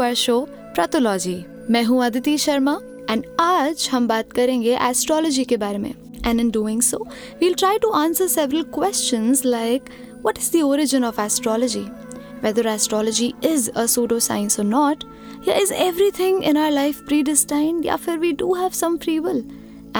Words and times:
To 0.00 0.04
our 0.04 0.14
show 0.14 0.38
प्रातोलॉजी। 0.74 1.34
मैं 1.70 1.82
हूँ 1.84 2.04
Aditi 2.04 2.36
Sharma 2.38 2.72
and 3.10 3.24
आज 3.40 3.88
हम 3.92 4.06
बात 4.08 4.32
करेंगे 4.32 4.76
एस्ट्रोलॉजी 4.88 5.44
के 5.44 5.56
बारे 5.56 5.78
में। 5.78 5.90
And 6.26 6.40
in 6.40 6.50
doing 6.50 6.80
so 6.82 6.98
we'll 7.40 7.54
try 7.54 7.78
to 7.78 7.90
answer 7.90 8.28
several 8.28 8.62
questions 8.74 9.44
like 9.44 9.90
what 10.22 10.38
is 10.38 10.50
the 10.52 10.62
origin 10.62 11.04
of 11.04 11.20
astrology 11.20 11.84
whether 12.42 12.62
astrology 12.68 13.26
is 13.46 13.64
a 13.70 13.82
pseudoscience 13.84 14.58
or 14.60 14.64
not, 14.64 15.02
या 15.48 15.56
is 15.62 15.72
everything 15.86 16.42
in 16.50 16.60
our 16.60 16.72
life 16.78 17.02
predestined, 17.08 17.86
या 17.86 17.96
फिर 17.96 18.32
do 18.38 18.52
have 18.54 18.78
some 18.78 18.98
free 19.04 19.20
will? 19.26 19.42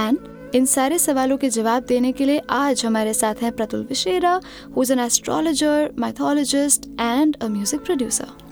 And 0.04 0.54
इन 0.54 0.66
सारे 0.66 0.98
सवालों 0.98 1.36
के 1.36 1.48
जवाब 1.50 1.84
देने 1.88 2.12
के 2.12 2.24
लिए 2.24 2.40
आज 2.50 2.84
हमारे 2.86 3.14
साथ 3.14 3.42
हैं 3.42 3.52
Pratul 3.56 3.86
Vishera 3.88 4.40
who 4.76 4.82
is 4.82 4.92
an 4.92 5.00
astrologer 5.00 5.90
mythologist 5.98 6.86
and 7.00 7.36
a 7.36 7.48
music 7.48 7.84
producer 7.84 8.49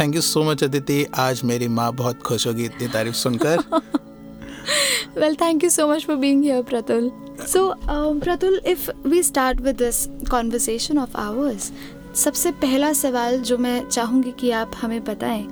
thank 0.00 0.14
you 0.14 0.20
so 0.20 0.42
much 0.42 0.64
Aditi 0.64 1.06
आज 1.14 1.40
मेरी 1.44 1.68
माँ 1.68 1.92
बहुत 1.92 2.22
खुश 2.22 2.46
होगी 2.46 2.64
इतनी 2.64 2.88
तारीफ़ 2.88 3.14
सुनकर। 3.14 3.62
Thank 5.36 5.62
you 5.62 5.70
so 5.70 5.86
much 5.88 6.04
for 6.04 6.16
being 6.16 6.42
here 6.42 6.62
pratul. 6.62 7.10
So 7.46 7.62
um, 7.88 8.20
pratul 8.20 8.58
if 8.64 8.88
we 9.04 9.22
start 9.22 9.60
with 9.60 9.78
this 9.78 10.08
conversation 10.28 11.00
of 11.06 11.16
ours 11.16 11.70
सबसे 12.14 12.50
पहला 12.50 12.92
सवाल 12.92 13.38
जो 13.40 13.58
मैं 13.58 13.88
चाहूँगी 13.88 14.32
कि 14.40 14.50
आप 14.50 14.72
हमें 14.80 15.04
बताएँ 15.04 15.46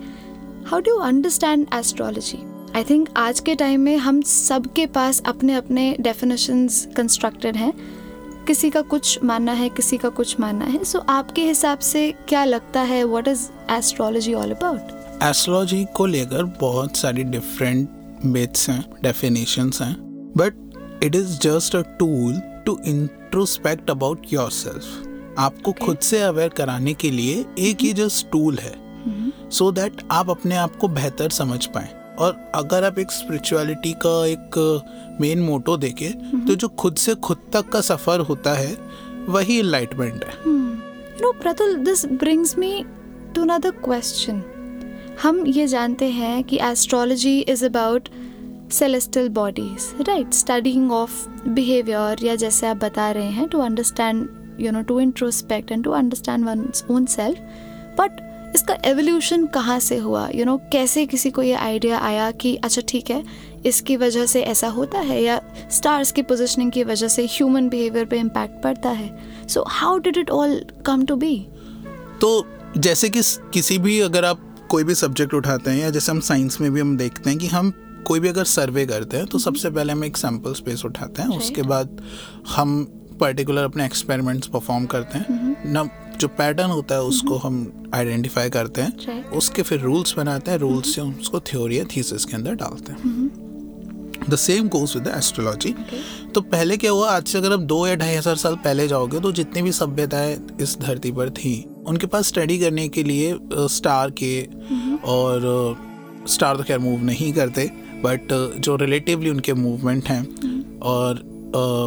how 0.67 0.81
do 0.81 0.97
understand 0.99 1.67
astrology 1.75 2.39
I 2.77 2.85
think 2.85 3.09
आज 3.17 3.41
के 3.41 3.55
टाइम 3.55 3.81
में 3.81 3.97
हम 3.97 4.21
सबके 4.23 4.87
पास 4.87 5.23
अपने 5.27 5.55
अपने 5.55 5.97
डेफिनेशंस 6.01 6.89
कंस्ट्रक्टेड 6.97 7.57
हैं। 7.57 7.73
किसी 8.49 8.69
का 8.71 8.81
कुछ 8.83 9.23
मानना 9.25 9.53
है 9.53 9.69
किसी 9.69 9.97
का 9.97 10.09
कुछ 10.09 10.39
मानना 10.41 10.65
है 10.65 10.83
सो 10.85 10.99
so, 10.99 11.05
आपके 11.09 11.43
हिसाब 11.45 11.79
से 11.79 12.11
क्या 12.29 12.45
लगता 12.45 12.81
है 12.83 13.03
what 13.05 13.29
is 13.29 13.49
astrology 13.71 14.35
all 14.35 14.51
about 14.51 15.23
astrology 15.23 15.85
को 15.97 16.07
लेकर 16.07 16.45
बहुत 16.61 16.97
सारी 16.97 17.25
डिफरेंट 17.25 18.25
मिथ्स 18.25 18.69
हैं 18.71 18.85
डेफिनेशंस 19.03 19.83
हैं 19.83 19.95
but 20.37 21.03
it 21.05 21.15
is 21.15 21.39
just 21.39 21.77
a 21.77 21.83
tool 21.99 22.41
to 22.67 22.79
introspect 22.87 23.91
about 23.91 24.33
your 24.33 24.51
self 24.51 25.37
आपको 25.39 25.71
okay. 25.71 25.87
खुद 25.87 25.99
से 25.99 26.23
अवेयर 26.23 26.49
कराने 26.49 26.95
के 26.95 27.11
लिए 27.11 27.45
एक 27.59 27.81
ही 27.81 27.93
जस्ट 27.93 28.31
टूल 28.31 28.59
है 28.59 28.75
सो 29.51 29.71
दैट 29.73 29.93
mm-hmm. 29.93 30.09
so 30.09 30.13
आप 30.13 30.31
अपने 30.31 30.57
आप 30.57 30.77
को 30.77 30.89
बेहतर 30.89 31.31
समझ 31.31 31.65
पाए 31.67 31.98
और 32.19 32.53
अगर 32.55 32.85
आप 32.85 32.99
एक 32.99 33.11
स्पिरिचुअलिटी 33.11 33.93
का 33.93 34.27
एक 34.27 34.59
मेन 35.21 35.41
मोटो 35.41 35.77
देखे 35.77 36.09
तो 36.47 36.55
जो 36.55 36.69
खुद 36.69 36.97
से 36.97 37.15
खुद 37.15 37.39
तक 37.53 37.69
का 37.69 37.81
सफ़र 37.81 38.21
होता 38.21 38.55
है 38.55 38.77
वही 39.29 39.59
इनलाइटमेंट 39.59 40.25
है। 40.25 40.35
You 40.45 40.53
know 41.23 41.33
Pratul 41.33 41.75
this 41.77 42.05
brings 42.07 42.59
me 42.59 42.85
to 43.35 43.43
another 43.43 43.71
question 43.71 44.43
हम 45.23 45.47
ये 45.47 45.67
जानते 45.67 46.05
हैं 46.05 46.43
कि 46.45 46.59
astrology 46.63 47.39
is 47.41 47.65
about 47.65 48.09
celestial 48.73 49.29
bodies 49.29 49.95
right 50.09 50.33
studying 50.33 50.93
of 50.93 51.29
behaviour 51.49 52.25
या 52.27 52.35
जैसे 52.35 52.67
आप 52.67 52.77
बता 52.77 53.11
रहे 53.11 53.31
हैं 53.31 53.49
to 53.49 53.61
understand 53.61 54.29
you 54.61 54.73
know 54.73 54.83
to 54.83 55.01
introspect 55.01 55.73
and 55.73 55.85
to 55.85 55.91
understand 55.91 56.45
one 56.45 56.71
own 56.91 57.07
self 57.07 57.39
but 58.01 58.21
इसका 58.55 58.77
एवोल्यूशन 58.85 59.47
कहाँ 59.47 59.79
से 59.81 59.97
हुआ? 59.97 60.29
यू 60.29 60.35
you 60.35 60.47
नो 60.47 60.57
know, 60.57 60.73
कैसे 60.73 61.07
किसी 61.07 61.31
को 61.31 61.43
ये 61.43 61.53
आइडिया 61.53 61.99
आया 61.99 62.31
कि 62.31 62.55
अच्छा 62.57 62.83
ठीक 62.89 63.11
है 63.11 63.25
इसकी 63.67 63.97
वजह 63.97 64.27
से 64.27 64.43
ऐसा 64.43 64.69
होता 64.69 64.99
है? 64.99 65.23
या 65.23 65.41
स्टार्स 65.71 66.13
की 66.13 66.23
पोजिशनिंग 66.23 66.73
की 66.73 66.85
वजह 66.85 67.09
से 67.09 67.27
ह्यूमन 67.27 67.69
बिहेवियर 67.69 68.05
पे 68.05 68.19
इम्पैक्ट 68.19 68.63
पड़ता 68.63 68.91
है? 68.91 69.19
So 69.49 69.65
how 69.69 69.99
did 69.99 70.17
it 70.17 70.31
all 70.31 70.65
come 70.87 71.05
to 71.05 71.17
be 71.17 71.37
तो 72.21 72.47
जैसे 72.79 73.09
कि 73.09 73.21
किसी 73.53 73.79
भी 73.79 74.01
अगर 74.01 74.25
आप 74.25 74.41
कोई 74.71 74.85
भी 74.85 74.95
सब्जेक्ट 74.95 75.35
उठाते 75.35 75.71
हैं 75.71 75.79
या 75.79 75.91
जैसे 75.91 76.13
हम 76.13 76.21
साइंस 76.21 76.61
में 76.61 76.73
भी 76.73 76.81
हम 76.81 76.97
देखते 76.97 77.31
हैं 77.31 77.39
कि 77.39 77.47
हम 77.47 77.73
कोई 78.07 78.21
भी 78.21 78.29
अगर 78.29 78.45
सर्वे 78.45 78.87
करते 78.87 79.17
हैं 79.17 79.27
तो 79.27 79.39
सबसे 79.39 79.71
पहले 79.71 79.93
हम 79.93 80.05
एक 80.05 80.17
सैंपल 80.17 80.53
स्पेस 80.55 80.85
उठाते 80.85 81.23
हैं 81.23 81.29
उसके 81.29 81.63
बाद 81.63 82.03
हम 82.57 82.85
पर्टिकुलर 83.21 83.63
अपने 83.63 83.85
एक्सपेरिमेंट्स 83.85 84.47
परफॉर्म 84.47 84.87
करते 84.87 85.19
हैं। 85.19 85.73
ना 85.73 85.83
जो 86.21 86.29
पैटर्न 86.29 86.71
होता 86.71 86.95
है 86.95 87.03
उसको 87.05 87.37
हम 87.39 87.91
आइडेंटिफाई 87.95 88.51
करते 88.51 88.83
हैं। 88.83 89.25
उसके 89.33 89.63
फिर 89.63 89.81
रूल्स 89.81 90.15
बनाते 90.17 90.51
हैं। 90.51 90.59
रूल्स 90.59 90.95
से 90.95 91.01
उसको 91.01 91.41
थ्योरी 91.43 91.79
या 91.79 91.85
थीसिस 91.97 92.25
के 92.25 92.37
अंदर 92.37 92.55
डालते 92.55 92.93
हैं। 92.93 94.27
The 94.31 94.37
same 94.37 94.69
course 94.69 94.97
with 94.97 95.07
astrology 95.09 95.75
तो 96.35 96.41
पहले 96.43 96.77
क्या 96.77 96.91
हुआ? 96.91 97.11
आज 97.11 97.27
से 97.27 97.39
अगर 97.39 97.53
आप 97.53 97.61
दो 97.61 97.87
या 97.87 97.95
ढाई 97.97 98.15
हज़ार 98.15 98.37
साल 98.37 98.57
पहले 98.65 98.87
जाओगे 98.89 99.21
तो 99.21 99.33
जितनी 99.33 99.63
भी 99.63 99.73
सभ्यताएँ 99.73 100.37
इस 100.61 100.77
धरती 100.81 101.13
पर 101.13 101.31
थी 101.31 101.55
उनके 101.87 102.07
पास 102.07 102.27
स्टडी 102.29 102.59
करने 102.59 102.89
के 102.89 103.03
लिए 103.03 103.39
स्टार 103.69 104.11
के 104.23 104.43
और 105.07 105.77
स्टार 106.29 106.57
तो 106.57 106.63
खैर 106.63 106.79
मूव 106.79 107.05
नहीं 107.05 107.33
करते 107.33 107.71
बट 108.05 108.33
जो 108.59 108.77
रिलेटिवली 108.77 109.31
उनके 109.31 109.55
मूवमेंट 109.55 110.09
हैं 110.09 110.79
और 110.81 111.23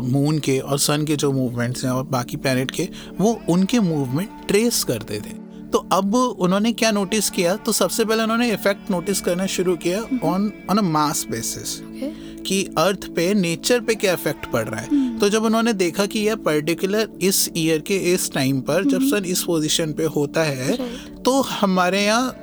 मून 0.03 0.39
के 0.39 0.57
और 0.59 0.79
सन 0.79 1.05
के 1.05 1.15
जो 1.15 1.31
मूवमेंट्स 1.31 1.83
हैं 1.85 1.91
और 1.91 2.03
बाकी 2.03 2.37
प्लानट 2.37 2.71
के 2.71 2.87
वो 3.19 3.39
उनके 3.49 3.79
मूवमेंट 3.79 4.29
ट्रेस 4.47 4.83
करते 4.83 5.19
थे। 5.19 5.39
तो 5.71 5.77
अब 5.91 6.15
उन्होंने 6.15 6.71
क्या 6.73 6.91
नोटिस 6.91 7.29
किया? 7.29 7.55
तो 7.55 7.71
सबसे 7.71 8.05
पहले 8.05 8.23
उन्होंने 8.23 8.51
इफ़ेक्ट 8.53 8.91
नोटिस 8.91 9.21
करना 9.21 9.45
शुरू 9.45 9.75
किया 9.75 10.01
on 10.23 10.51
on 10.69 10.77
a 10.77 10.81
mass 10.81 11.25
basis 11.31 11.79
कि 12.41 12.63
अर्थ 12.77 13.07
पे 13.07 13.33
नेचर 13.33 13.79
पे 13.79 13.95
क्या 13.95 14.13
इफ़ेक्ट 14.13 14.51
पड़ 14.51 14.67
रहा 14.67 14.79
है। 14.79 14.87
Hmm. 14.87 15.19
तो 15.19 15.29
जब 15.29 15.43
उन्होंने 15.43 15.73
देखा 15.73 16.05
कि 16.05 16.19
यह 16.19 16.35
पर्टिकुलर 16.35 17.09
इस 17.21 17.49
ईयर 17.57 17.79
के 17.79 17.97
इस 18.13 18.31
टाइम 18.31 18.61
पर 18.61 18.83
जब 18.83 19.01
सन 19.01 19.17
hmm. 19.17 19.25
इस 19.25 19.43
पोजीशन 19.43 19.93
पे 19.93 20.05
होता 20.05 20.43
है 20.43 20.77
तो 21.23 21.41
हमारे 21.41 22.03
यहाँ 22.05 22.35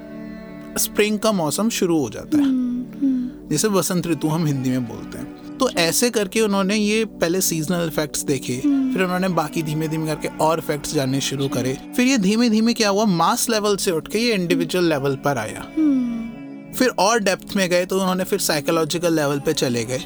स्प्रिंग 0.79 1.19
का 1.19 1.33
मौसम 1.33 1.69
शुरू 1.71 1.99
हो 1.99 2.11
जाता 2.11 2.39
है। 2.39 2.45
Hmm. 2.45 3.51
जैसे 3.51 3.69
बसंत 3.69 4.07
ऋतु 4.07 4.29
हम 4.29 4.47
हिंदी 4.47 4.71
में 4.71 4.89
बोलते 4.89 5.18
हैं। 5.18 5.18
तो 5.59 5.69
ऐसे 5.79 6.11
करके 6.11 6.41
उन्होंने 6.41 6.77
ये 6.77 7.05
पहले 7.05 7.41
सीजनल 7.41 7.87
इफेक्ट्स 7.87 8.23
देखे 8.25 8.57
hmm. 8.57 8.93
फिर 8.93 9.03
उन्होंने 9.03 9.29
बाकी 9.29 9.63
धीमे 9.63 9.89
धीमे 9.89 10.07
करके 10.07 10.29
और 10.45 10.59
इफेक्ट्स 10.59 10.95
जानने 10.95 11.21
शुरू 11.21 11.49
करे। 11.49 11.77
फिर 11.97 12.07
ये 12.07 12.19
धीमे 12.19 12.49
धीमे 12.51 12.73
क्या 12.73 12.89
हुआ? 12.89 13.05
मास 13.05 13.49
लेवल 13.51 13.77
से 13.77 13.91
उठ 13.91 14.09
के 14.09 14.19
ये 14.19 14.35
इंडिविजुअल 14.35 14.85
लेवल 14.85 15.17
पर 15.25 15.39
आया। 15.39 15.67
hmm. 15.73 16.77
फिर 16.79 16.89
और 16.99 17.21
डेप्थ 17.21 17.55
में 17.57 17.69
गए 17.71 17.87
तो 17.87 17.99
उन्होंने 18.01 18.25
फिर 18.25 18.39
साइकोलॉजिकल 18.39 19.15
लेवल 19.15 19.39
पे 19.39 19.53
चले 19.53 19.85
गए। 19.85 19.99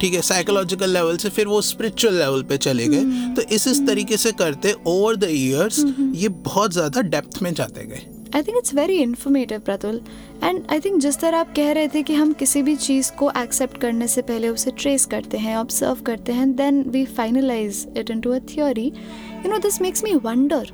ठीक 0.00 0.14
है 0.14 0.22
साइकोलॉजिकल 0.22 0.90
लेवल 0.90 1.16
से 1.16 1.28
फिर 1.28 1.46
वो 1.46 1.60
स्पिरिचुअल 1.62 2.14
लेवल 2.14 2.42
पे 2.42 2.56
चले 2.58 2.86
गए। 2.86 3.00
hmm. 3.00 3.36
तो 3.36 3.42
इस 3.54 3.66
इस 3.66 3.86
तरीके 3.86 4.16
से 4.16 4.32
करते 4.32 4.74
ओवर 4.86 5.16
द 5.16 5.28
ईयर्स 5.30 5.84
ये 6.14 6.28
बहुत 6.28 6.72
ज़्यादा 6.72 7.00
डेप्थ 7.00 7.42
में 7.42 7.52
जाते 7.54 7.86
गए। 7.86 8.06
I 8.34 8.42
think 8.42 8.56
it's 8.58 8.74
very 8.74 8.96
informative 8.98 9.60
Pratul 9.60 10.00
and 10.44 10.62
I 10.70 10.80
think 10.80 11.00
जिस 11.00 11.18
तरह 11.20 11.38
आप 11.38 11.52
कह 11.56 11.70
रहे 11.72 11.88
थे 11.88 12.02
कि 12.02 12.14
हम 12.14 12.32
किसी 12.32 12.62
भी 12.62 12.74
चीज़ 12.78 13.12
को 13.18 13.30
एक्सेप्ट 13.36 13.80
करने 13.80 14.08
से 14.08 14.22
पहले 14.22 14.48
उसे 14.48 14.70
ट्रेस 14.78 15.04
करते 15.06 15.38
हैं 15.38 15.56
ऑब्ज़र्व 15.56 16.02
करते 16.06 16.32
हैं 16.32 16.54
then 16.56 16.82
we 16.88 17.04
finalise 17.06 17.86
it 17.96 18.10
into 18.20 18.32
a 18.32 18.38
theory 18.48 18.86
you 18.86 19.50
know 19.50 19.58
this 19.58 19.80
makes 19.82 20.04
me 20.04 20.14
wonder 20.24 20.70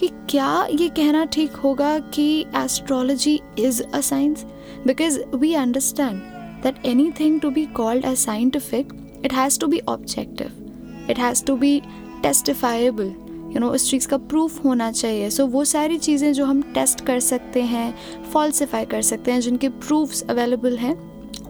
कि 0.00 0.08
क्या 0.30 0.66
ये 0.72 0.88
कहना 0.88 1.24
ठीक 1.32 1.56
होगा 1.56 1.98
कि 2.14 2.28
astrology 2.56 3.40
is 3.58 3.82
a 3.84 4.00
science 4.02 4.44
because 4.86 5.18
we 5.34 5.54
understand 5.56 6.20
that 6.62 6.86
anything 7.20 7.40
to 7.40 7.50
be 7.50 7.66
called 7.76 8.04
as 8.04 8.18
scientific 8.18 8.92
it 9.24 9.32
has 9.32 9.60
to 9.60 9.66
be 9.66 9.80
objective 9.88 11.06
it 11.10 11.18
has 11.18 11.44
to 11.44 11.56
be 11.56 11.80
testifiable 12.22 13.12
you 13.54 13.60
know 13.60 13.70
उस 13.70 13.90
चीज़ 13.90 14.08
का 14.08 14.16
प्रूफ 14.18 14.64
होना 14.64 14.90
चाहिए। 14.92 15.30
सो 15.30 15.42
so, 15.42 15.50
वो 15.50 15.64
सारी 15.64 15.98
चीज़ें 15.98 16.32
जो 16.32 16.44
हम 16.44 16.62
टेस्ट 16.74 17.00
कर 17.06 17.20
सकते 17.22 17.62
हैं 17.64 17.94
फॉल्सिफाई 18.32 18.84
कर 18.84 19.02
सकते 19.02 19.32
हैं 19.32 19.40
जिनके 19.40 19.68
प्रूफ्स 19.68 20.22
अवेलेबल 20.30 20.76
हैं 20.78 20.96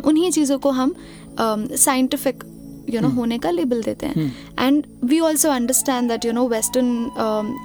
उन्हीं 0.03 0.31
चीज़ों 0.31 0.59
को 0.59 0.71
हम 0.71 0.95
साइंटिफिक 1.41 2.45
यू 2.91 3.01
नो 3.01 3.09
होने 3.09 3.39
का 3.39 3.51
लेबल 3.51 3.83
देते 3.83 4.06
हैं। 4.06 4.25
And 4.61 4.87
we 5.05 5.19
also 5.21 5.51
understand 5.51 6.09
that 6.09 6.25
you 6.25 6.33
know 6.33 6.47
western 6.49 7.11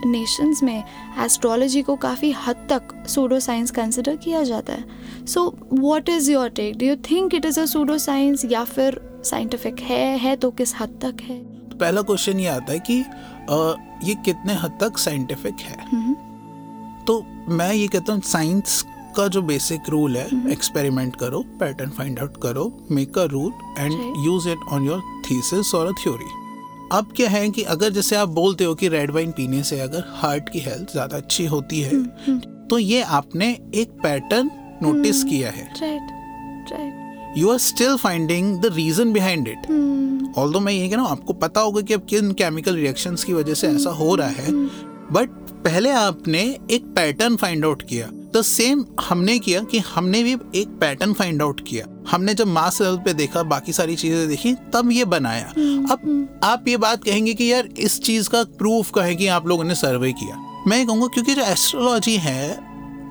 nations 0.06 0.63
में 0.63 0.83
एस्ट्रोलॉजी 1.24 1.81
को 1.81 1.95
काफ़ी 1.97 2.31
हद 2.45 2.65
तक 2.69 2.94
सूडो 3.07 3.39
साइंस 3.39 3.71
कंसिडर 3.71 4.15
किया 4.15 4.44
जाता 4.44 4.74
है। 4.74 5.25
So 5.25 5.44
what 5.74 6.09
is 6.09 6.31
your 6.31 6.50
take 6.50 6.77
do 6.77 6.86
you 6.86 6.95
think 7.12 7.36
it 7.36 7.45
is 7.45 7.59
a 7.59 7.65
pseudo 7.65 7.97
science 7.97 8.45
या 8.45 8.63
फिर 8.63 9.00
साइंटिफिक 9.25 9.80
है 9.81 10.18
है 10.18 10.36
तो 10.36 10.51
किस 10.51 10.75
हद 10.80 11.00
तक 11.01 11.21
है? 11.21 11.38
तो 11.69 11.77
पहला 11.77 12.01
क्वेश्चन 12.01 12.39
ये 12.39 12.47
आता 12.47 12.74
है 12.74 12.80
कि 12.80 13.03
ये 14.04 14.16
कितने 14.16 14.54
हद 14.54 14.78
तक 14.81 14.98
साइंटिफिक 14.98 15.60
है। 15.60 15.78
तो 17.06 17.25
मैं 17.50 17.74
ये 17.74 17.88
कहता 17.88 18.13
हूँ 18.13 18.22
साइंस 18.22 18.81
का 19.18 19.28
जो 19.28 19.42
बेसिक 19.42 19.90
रूल 19.90 20.18
है 20.18 20.51
एक्सपेरिमेंट 20.51 21.16
करो 21.16 21.42
पैटर्न 21.60 21.90
फाइंड 21.90 22.19
आउट 22.19 22.42
करो 22.42 22.86
make 22.92 23.18
a 23.18 23.24
rule 23.24 23.51
and 23.80 23.94
use 24.25 24.50
it 24.50 24.57
on 24.72 24.86
your 24.86 25.01
thesis 25.25 25.74
और 25.75 25.88
अ 25.88 25.92
थ्योरी 26.04 26.30
अब 26.92 27.12
क्या 27.16 27.30
है 27.30 27.50
कि 27.50 27.63
अगर 27.63 27.90
जैसे 27.90 28.16
आप 28.16 28.30
बोलते 28.30 28.63
हो 28.63 28.75
कि 28.75 28.88
रेड 28.88 29.12
वाइन 29.12 29.31
पीने 29.31 29.63
से 29.63 29.80
अगर 29.80 30.04
हार्ट 30.16 30.50
की 30.50 30.60
हेल्थ 30.60 30.92
ज़्यादा 30.92 31.18
अच्छी 31.18 31.46
होती 31.46 31.81
है 31.81 32.04
तो 32.68 32.80
ये 32.80 33.01
आपने 33.01 33.50
एक 33.75 33.92
पैटर्न 34.04 34.51
नोटिस 34.84 35.24
किया 35.24 35.50
है। 35.51 35.74
You 37.37 37.49
are 37.51 37.57
still 37.57 37.95
finding 37.97 38.57
the 38.59 38.73
reason 38.73 39.11
behind 39.13 39.47
it 39.47 40.35
all 40.37 40.51
though 40.53 40.59
मैं 40.59 40.73
ये 40.73 40.87
कह 40.89 40.95
रहा 40.95 41.03
हूँ 41.03 41.11
आपको 41.11 41.33
पता 41.33 41.61
होगा 41.61 41.81
कि 41.81 41.93
अब 41.93 42.05
किन 42.09 42.31
केमिकल 42.31 42.75
रिएक्शंस 42.75 43.23
की 43.23 43.33
वजह 43.33 43.53
से 43.53 43.67
ऐसा 43.67 43.89
हो 43.89 44.15
रहा 44.15 44.27
है 44.27 44.51
बट 45.13 45.29
पहले 45.63 45.91
आपने 45.91 46.41
एक 46.71 46.85
पैटर्न 46.95 47.35
फाइंड 47.35 47.65
आउट 47.65 47.81
किया। 47.81 48.07
तो 48.33 48.41
सेम 48.41 48.85
हमने 49.01 49.37
किया 49.39 49.61
कि 49.61 49.79
हमने 49.79 50.23
भी 50.23 50.33
एक 50.55 50.67
पैटर्न 50.81 51.13
फाइंड 51.13 51.41
आउट 51.41 51.61
किया। 51.67 51.85
हमने 52.11 52.33
जब 52.33 52.47
मास 52.47 52.81
लेवल 52.81 52.97
पे 52.97 53.13
देखा 53.13 53.43
बाकी 53.43 53.73
सारी 53.73 53.95
चीज़ें 53.95 54.27
देखी 54.29 54.53
तब 54.73 54.91
ये 54.91 55.05
बनाया। 55.05 55.47
अब 55.93 56.39
आप 56.43 56.67
ये 56.67 56.77
बात 56.77 57.03
कहेंगे 57.03 57.33
कि 57.33 57.51
यार 57.51 57.69
इस 57.77 57.99
चीज़ 58.01 58.29
का 58.29 58.43
प्रूफ 58.57 58.91
कहे 58.91 59.15
कि 59.15 59.27
आप 59.27 59.47
लोगों 59.47 59.63
ने 59.63 59.75
सर्वे 59.75 60.11
किया? 60.13 60.35
मैं 60.67 60.85
कहूँगा 60.87 61.07
क्योंकि 61.07 61.35
जो 61.35 61.41
एस्ट्रोलॉजी 61.41 62.15
है 62.17 62.51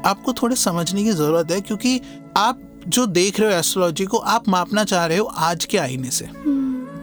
आपको 0.06 0.32
थोड़े 0.32 0.56
समझने 0.56 1.04
की 1.04 1.12
ज़रूरत 1.12 1.50
है 1.50 1.60
क्योंकि 1.60 2.00
आप 2.36 2.60
जो 2.88 3.06
देख 3.06 3.40
रहे 3.40 3.52
हो 3.52 3.58
एस्ट्रोलॉजी 3.58 4.04
को 4.04 4.18
आप 4.18 4.48
मापना 4.48 4.84
चाह 4.84 5.06
रहे 5.06 5.18
हो 5.18 5.24
आज 5.24 5.64
के 5.64 5.78
आईने 5.78 6.10
से। 6.10 6.24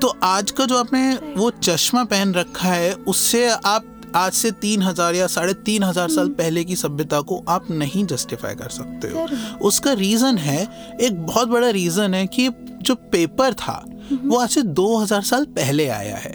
तो 0.02 0.08
आज 0.24 0.52
का 0.52 0.66
जो 0.66 0.78
आपने 0.78 1.14
वो 1.38 1.50
चश्मा 1.54 2.04
पहन 2.04 2.34
रखा 2.34 2.70
है 2.70 2.94
उससे 2.94 3.48
आप 3.50 3.92
आज 4.16 4.34
से 4.34 4.52
तीन 4.52 4.82
हज़ार 4.82 5.16
या 5.16 5.28
साढ़े 5.28 5.54
तीन 5.66 5.84
हज़ार 5.84 6.10
साल 6.10 6.30
पहले 6.30 6.64
की 6.64 6.76
सभ्यता 6.76 7.20
को 7.22 7.44
आप 7.50 7.70
नहीं 7.72 8.06
जस्टिफाई 8.06 8.56
कर 8.56 8.70
सकते 8.70 9.08
हो। 9.08 9.28
उसका 9.68 9.94
रीजन 9.94 10.38
है 10.38 10.62
एक 11.02 11.26
बहुत 11.26 11.48
बड़ा 11.48 11.70
रीजन 11.70 12.14
है 12.14 12.26
कि 12.28 12.50
जो 12.82 12.96
पेपर 13.12 13.54
था 13.54 13.84
वो 14.14 14.38
आज 14.38 14.50
से 14.50 14.62
दो 14.62 14.98
हज़ार 14.98 15.22
साल 15.24 15.46
पहले 15.46 15.88
आया 15.88 16.16
है। 16.16 16.32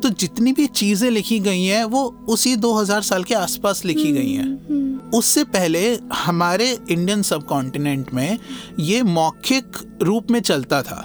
तो 0.00 0.08
जितनी 0.10 0.52
भी 0.52 0.66
चीज़ें 0.66 1.10
लिखी 1.10 1.38
गई 1.38 1.64
हैं 1.64 1.84
वो 1.84 2.02
उसी 2.28 2.54
दो 2.56 2.72
हज़ार 2.74 3.02
साल 3.02 3.24
के 3.24 3.34
आसपास 3.34 3.84
लिखी 3.84 4.10
गई 4.12 4.32
हैं। 4.32 5.10
उससे 5.10 5.44
पहले 5.44 5.98
हमारे 6.14 6.70
इंडियन 6.90 7.22
सब 7.22 7.44
कॉन्टिनेंट 7.46 8.12
में 8.14 8.38
ये 8.80 9.02
मौखिक 9.02 9.78
रूप 10.02 10.30
में 10.30 10.40
चलता 10.40 10.82
था। 10.82 11.02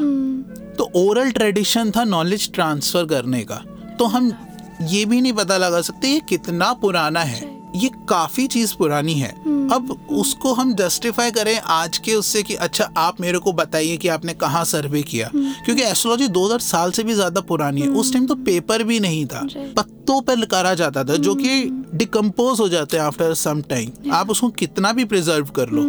तो 0.78 0.90
ओरल 0.96 1.32
ट्रेडिशन 1.32 1.92
था 1.92 2.04
नॉलेज 2.04 2.52
ट्रांसफ़र 2.54 3.06
करने 3.06 3.44
का। 3.44 3.64
तो 4.00 4.06
हम 4.06 4.34
ये 4.82 5.06
भी 5.06 5.22
नहीं 5.22 5.34
पता 5.34 5.58
लगा 5.58 5.82
सकते 5.82 6.08
ये 6.08 6.20
कितना 6.20 6.74
पुराना 6.74 7.20
है। 7.20 7.59
ये 7.76 7.90
काफ़ी 8.10 8.48
चीज़ 8.48 8.76
पुरानी 8.76 9.14
है। 9.14 9.34
हम्म। 9.46 9.70
अब 9.70 10.08
उसको 10.12 10.54
हम 10.54 10.74
जस्टिफाई 10.76 11.32
करें 11.32 11.60
आज 11.60 11.98
के 11.98 12.14
उससे 12.14 12.44
कि 12.44 12.56
अच्छा 12.56 12.90
आप 12.98 13.22
मेरे 13.22 13.40
को 13.40 13.54
बताइए 13.54 13.98
कि 13.98 14.08
आपने 14.08 14.34
कहाँ 14.34 14.64
सर्वे 14.66 15.02
किया। 15.02 15.30
हम्म। 15.34 15.54
क्योंकि 15.66 15.84
एस्ट्रोलॉजी 15.84 16.28
2000 16.28 16.60
साल 16.60 16.92
से 16.92 17.04
भी 17.04 17.14
ज़्यादा 17.14 17.42
पुरानी 17.42 17.82
है। 17.82 17.88
उस 17.88 18.14
टाइम 18.14 18.26
तो 18.26 18.36
पेपर 18.36 18.84
भी 18.84 19.00
नहीं 19.00 19.26
था। 19.26 19.48
पत्तों 19.78 20.22
पर 20.22 20.46
करा 20.46 20.74
जाता 20.74 21.04
था 21.04 21.16
जो 21.16 21.36
कि 21.36 21.64
डिकम्पोज 21.94 22.50
हम्म। 22.50 22.62
हो 22.62 22.70
जाते 22.70 22.98
हैं 22.98 23.04
आफ्टर 23.04 23.34
सम 23.34 23.62
टाइम 23.62 24.12
आप 24.14 24.30
उसको 24.30 24.50
कितना 24.50 24.94
भी 24.94 25.06
प्रिजर्व 25.06 25.46
कर 25.46 25.70
लो। 25.70 25.84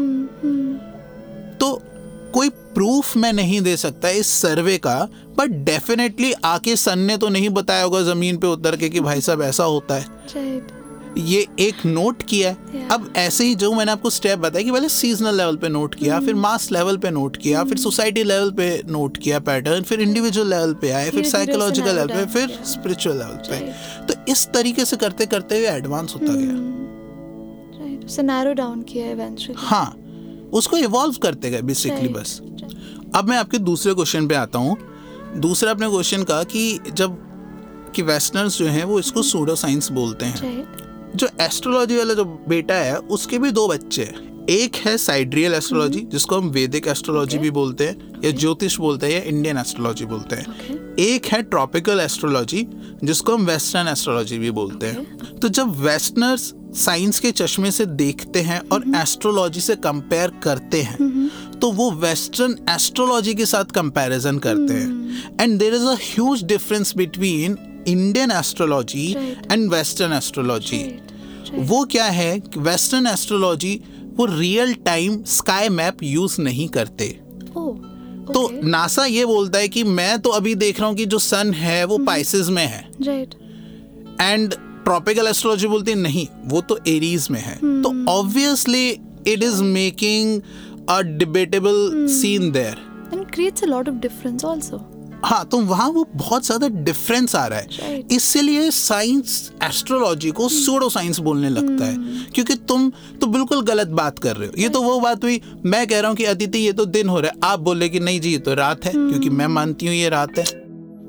तो 1.57 1.83
कोई 2.35 2.49
प्रूफ 2.49 3.17
मैं 3.17 3.33
नहीं 3.33 3.61
दे 3.61 3.77
सकता 3.77 4.09
इस 4.09 4.27
सर्वे 4.27 4.77
का 4.79 4.99
बट 5.39 5.51
डेफिनेटली 5.65 6.33
आके 6.33 6.77
सन 6.77 6.99
ने 6.99 7.17
तो 7.17 7.29
नहीं 7.29 7.49
बताया 7.51 7.85
होगा 7.85 8.03
ज़मीन 8.03 8.37
पे 8.37 8.47
उतर 8.47 8.77
के 8.77 8.89
कि 8.89 9.01
भाई 9.01 9.21
साहब 9.21 9.43
ऐसा 9.43 9.65
होता 9.65 9.95
है। 9.95 10.07
ये 11.19 11.47
एक 11.59 11.87
नोट 11.87 12.23
किया 12.23 12.51
है। 12.51 12.89
अब 12.89 13.13
ऐसे 13.17 13.45
ही 13.45 13.55
जो 13.55 13.73
मैंने 13.73 13.93
आपको 13.93 14.11
स्टेप 14.11 14.39
बताया 14.39 14.65
कि 14.65 14.71
पहले 14.71 14.89
सीजनल 14.89 15.35
लेवल 15.35 15.57
पे 15.57 15.69
नोट 15.69 15.95
किया 15.95 16.19
mm. 16.19 16.25
फिर 16.25 16.35
मास 16.35 16.63
hmm. 16.63 16.73
लेवल 16.73 16.97
पे 16.97 17.11
नोट 17.11 17.37
किया 17.37 17.63
mm. 17.63 17.69
फिर 17.69 17.79
सोसाइटी 17.79 18.21
hmm. 18.21 18.29
लेवल 18.29 18.51
पे 18.51 18.83
नोट 18.89 19.17
किया 19.17 19.39
पैटर्न 19.39 19.83
फिर 19.83 20.01
इंडिविजुअल 20.01 20.51
लेवल 20.51 20.75
पे 20.75 20.91
आए 20.91 21.11
फिर 21.11 21.27
साइकोलॉजिकल 21.27 21.95
लेवल 21.95 22.07
पे 22.07 22.27
फिर 22.27 22.59
स्पिरिचुअल 22.65 23.19
लेवल 23.19 23.31
पे। 23.31 23.73
तो 24.07 24.33
इस 24.33 24.47
तरीके 24.47 24.85
से 24.85 24.97
करते 24.97 25.27
करते 25.27 25.59
हुए 25.59 25.67
एडवांस 25.67 26.15
होता 26.15 26.27
गया। 26.27 26.77
डाउन 28.53 28.83
किया 28.83 29.31
हाँ 29.57 29.97
उसको 30.53 30.77
इवॉल्व 30.77 31.15
करते 31.15 31.51
गए 31.51 31.63
बेसिकली 31.63 32.09
बस। 32.09 32.41
अब 33.15 33.29
मैं 33.29 33.37
आपके 33.37 33.59
दूसरे 33.59 33.95
क्वेश्चन 33.95 34.29
पे 34.29 34.35
आता 34.35 34.59
हूँ। 34.59 34.77
दूसरा 35.37 35.71
अपने 35.71 35.89
क्वेश्चन 35.89 36.23
का 36.23 36.43
कि 36.43 36.81
जब 36.93 37.19
कि 37.95 38.03
वेस्टर्न्स 38.03 38.59
जो 38.59 38.67
हैं 38.67 38.85
वो 38.85 38.99
इसको 38.99 39.23
सूडो 39.23 39.55
साइंस 39.55 39.91
बोलते 39.91 40.25
हैं। 40.25 40.90
जो 41.17 41.29
एस्ट्रोलॉजी 41.41 41.97
वाला 41.97 42.15
जो 42.15 42.25
बेटा 42.49 42.75
है 42.75 42.97
उसके 42.97 43.39
भी 43.39 43.51
दो 43.51 43.69
बच्चे 43.69 44.03
हैं। 44.03 44.29
एक 44.51 44.77
है 44.77 44.97
साइड्रियल 44.99 45.55
एस्ट्रोलॉजी 45.55 45.95
mm-hmm. 45.95 46.13
जिसको 46.13 46.37
हम 46.37 46.49
वैदिक 46.49 46.87
एस्ट्रोलॉजी 46.87 47.31
okay. 47.31 47.43
भी 47.43 47.51
बोलते 47.51 47.87
हैं 47.87 48.23
या 48.25 48.31
ज्योतिष 48.31 48.79
बोलते 48.79 49.07
हैं 49.07 49.13
या 49.15 49.21
इंडियन 49.21 49.59
एस्ट्रोलॉजी 49.59 50.05
बोलते 50.05 50.37
हैं। 50.37 50.47
Okay. 50.47 50.99
एक 51.01 51.27
है 51.27 51.43
ट्रॉपिकल 51.43 52.01
एस्ट्रोलॉजी 52.01 52.67
जिसको 53.05 53.37
हम 53.37 53.45
वेस्टर्न 53.47 53.89
एस्ट्रोलॉजी 53.89 54.39
भी 54.39 54.51
बोलते 54.51 54.87
हैं। 54.87 55.37
तो 55.37 55.49
जब 55.49 55.77
वेस्टर्नर्स 55.81 56.53
साइंस 56.77 57.19
के 57.19 57.31
चश्मे 57.33 57.71
से 57.71 57.87
देखते 57.87 58.41
हैं 58.41 58.61
और 58.73 58.85
एस्ट्रोलॉजी 58.97 59.61
से 59.61 59.77
कंपेयर 59.77 60.33
करते 60.43 60.83
हैं 60.83 61.29
तो 61.61 61.71
वो 61.73 61.91
वेस्टर्न 61.91 62.57
एस्ट्रोलॉजी 62.71 63.35
के 63.35 63.47
साथ 63.47 63.65
कंपैरिजन 63.65 64.39
करते 64.39 64.75
हैं। 64.75 65.39
And 65.41 65.59
there 65.59 65.75
is 65.75 65.85
a 65.85 66.45
difference 66.45 66.97
between 66.97 67.57
Indian 67.91 68.31
astrology 68.31 69.07
and 69.53 69.71
western 69.71 70.13
astrology 70.13 70.83
वो 71.69 71.85
क्या 71.85 72.05
है 72.05 72.31
वेस्टर्न 72.59 73.07
एस्ट्रोलॉजी 73.07 73.75
वो 74.17 74.25
real 74.27 74.75
time 74.85 75.23
sky 75.29 75.69
map 75.69 76.03
use 76.03 76.41
नहीं 76.43 76.69
करते। 76.69 77.09
तो 78.33 78.49
नासा 78.65 79.05
ये 79.05 79.25
बोलता 79.25 79.59
है 79.59 79.69
कि 79.69 79.85
मैं 79.85 80.19
तो 80.19 80.31
अभी 80.31 80.55
देख 80.55 80.81
रहा 80.81 80.89
हूँ 80.89 80.97
कि 80.97 81.07
जो 81.07 81.19
सन 81.19 81.53
है 81.53 81.85
वो 81.85 81.99
पाइसिस 81.99 82.49
में 82.49 82.67
है। 82.67 82.81
एंड 84.21 84.55
ट्रॉपिकल 84.85 85.27
एस्ट्रोलॉजी 85.27 85.67
बोलती 85.67 85.91
है 85.91 85.99
नहीं 85.99 86.27
वो 86.45 86.61
तो 86.61 86.79
एरीज 86.89 87.27
में 87.31 87.41
है। 87.41 87.55
hmm. 87.55 87.83
तो 87.83 88.11
obviously 88.11 88.89
it 89.27 89.43
is 89.43 89.63
making 89.63 90.41
a 90.89 91.01
debatable 91.19 92.07
scene 92.11 92.51
there 92.53 92.77
and 93.13 93.31
creates 93.31 93.63
a 93.63 93.67
lot 93.67 93.89
of 93.89 93.97
difference 93.97 94.45
also 94.45 94.77
हाँ 95.25 95.45
तो 95.45 95.59
वहाँ 95.61 95.89
वो 95.89 96.07
बहुत 96.15 96.47
ज़्यादा 96.47 96.69
डिफरेंस 96.69 97.35
आ 97.37 97.47
रहा 97.47 97.59
है। 97.59 97.99
इसलिए 98.13 98.71
साइंस 98.71 99.51
एस्ट्रोलॉजी 99.65 100.31
को 100.31 100.49
सूडो 100.49 100.87
hmm. 100.87 100.95
साइंस 100.95 101.19
बोलने 101.19 101.49
लगता 101.49 101.85
है। 101.85 101.95
Hmm. 101.95 102.33
क्योंकि 102.35 102.55
तुम 102.69 102.91
तो 103.21 103.27
बिल्कुल 103.27 103.63
गलत 103.63 103.89
बात 103.89 104.19
कर 104.19 104.37
रहे 104.37 104.49
हो। 104.49 104.55
ये 104.59 104.69
तो 104.69 104.83
वो 104.83 104.99
बात 105.01 105.25
हुई 105.25 105.41
मैं 105.67 105.87
कह 105.87 106.01
रहा 106.01 106.09
हूँ 106.09 106.17
कि 106.17 106.25
अदिति 106.25 106.59
ये 106.59 106.73
तो 106.73 106.85
दिन 106.87 107.09
हो 107.09 107.21
रहा 107.21 107.31
है। 107.31 107.53
आप 107.53 107.61
बोले 107.61 107.89
कि 107.89 108.01
नहीं 108.01 108.21
जी 108.21 108.33
ये 108.33 108.39
तो 108.39 108.55
रात 108.55 108.85
है 108.85 108.93
क्योंकि 108.93 109.31
मैं 109.31 109.47
मानती 109.49 109.87
हूँ 109.87 109.95
ये 109.95 110.09
रात 110.09 110.39
है। 110.39 110.45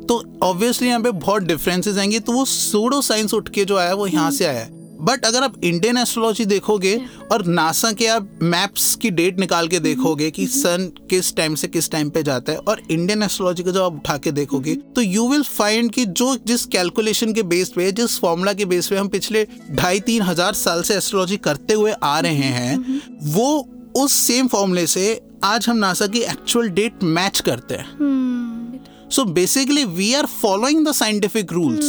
तो 0.01 0.23
ऑब्वियसली 0.43 0.87
यहाँ 0.87 1.01
पे 1.01 1.11
बहुत 1.11 1.43
डिफरेंसेस 1.43 1.97
आएँगे। 1.97 2.19
तो 2.19 2.33
वो 2.33 2.45
सूडो 2.45 3.01
साइंस 3.01 3.33
उठ 3.33 3.49
के 3.49 3.65
जो 3.65 3.77
आया 3.77 3.93
वो 3.93 4.07
यहाँ 4.07 4.31
से 4.31 4.45
आया 4.45 4.59
है। 4.59 4.80
बट 5.03 5.25
अगर 5.25 5.43
आप 5.43 5.53
इंडियन 5.63 5.97
एस्ट्रोलॉजी 5.97 6.45
देखोगे 6.45 6.95
और 7.31 7.45
नासा 7.45 7.91
के 7.91 8.07
आप 8.07 8.29
मैप्स 8.43 8.93
की 8.95 9.09
डेट 9.11 9.39
निकाल 9.39 9.67
के 9.67 9.79
देखोगे 9.79 10.29
कि 10.31 10.45
सन 10.47 10.91
किस 11.09 11.35
टाइम 11.35 11.55
से 11.55 11.67
किस 11.67 11.89
टाइम 11.91 12.09
पे 12.09 12.23
जाता 12.23 12.51
है 12.51 12.57
और 12.57 12.81
इंडियन 12.91 13.23
एस्ट्रोलॉजी 13.23 13.63
का 13.63 13.71
जब 13.71 13.81
आप 13.81 13.93
उठा 13.93 14.17
के 14.17 14.31
देखोगे 14.31 14.75
तो 14.95 15.01
यू 15.01 15.27
विल 15.29 15.43
फाइंड 15.43 15.91
कि 15.91 16.05
जो 16.05 16.35
जिस 16.47 16.65
कैलकुलेशन 16.65 17.33
के 17.33 17.43
बेस 17.43 17.69
पे 17.75 17.91
जिस 17.91 18.19
फॉर्मूला 18.19 18.53
के 18.53 18.65
बेस 18.65 18.87
पे 18.87 18.97
हम 18.97 19.07
पिछले 19.07 19.47
ढाई 19.71 19.99
तीन 19.99 20.21
हज़ार 20.21 20.53
साल 20.53 20.83
से 20.83 20.95
एस्ट्रोलॉजी 20.97 21.37
करते 21.37 21.73
हुए 21.73 21.91
आ 22.03 22.19
रहे 22.19 22.51
हैं 22.59 23.01
वो 23.33 23.49
उस 23.97 24.13
सेम 24.13 24.47
फॉर्मूले 24.47 24.85
से 24.87 25.21
आज 25.43 25.67
हम 25.69 25.77
नासा 25.77 26.07
की 26.07 26.19
एक्चुअल 26.19 26.69
डेट 26.69 27.03
मैच 27.03 27.39
करते 27.39 27.75
हैं। 27.75 29.09
So 29.11 29.23
basically 29.33 29.85
we 29.85 30.13
are 30.13 30.25
following 30.25 30.87
the 30.87 30.91
scientific 30.91 31.51
rules. 31.53 31.87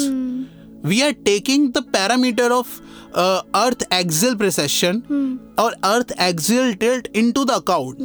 We 0.84 1.00
are 1.02 1.12
taking 1.24 1.68
the 1.72 1.82
parameter 1.92 2.50
of 2.50 2.80
earth 3.56 3.86
axial 3.92 4.34
precession 4.34 5.02
और 5.58 5.72
earth 5.84 6.12
axial 6.20 6.72
tilt 6.74 7.08
into 7.16 7.44
the 7.44 7.50
account 7.50 7.98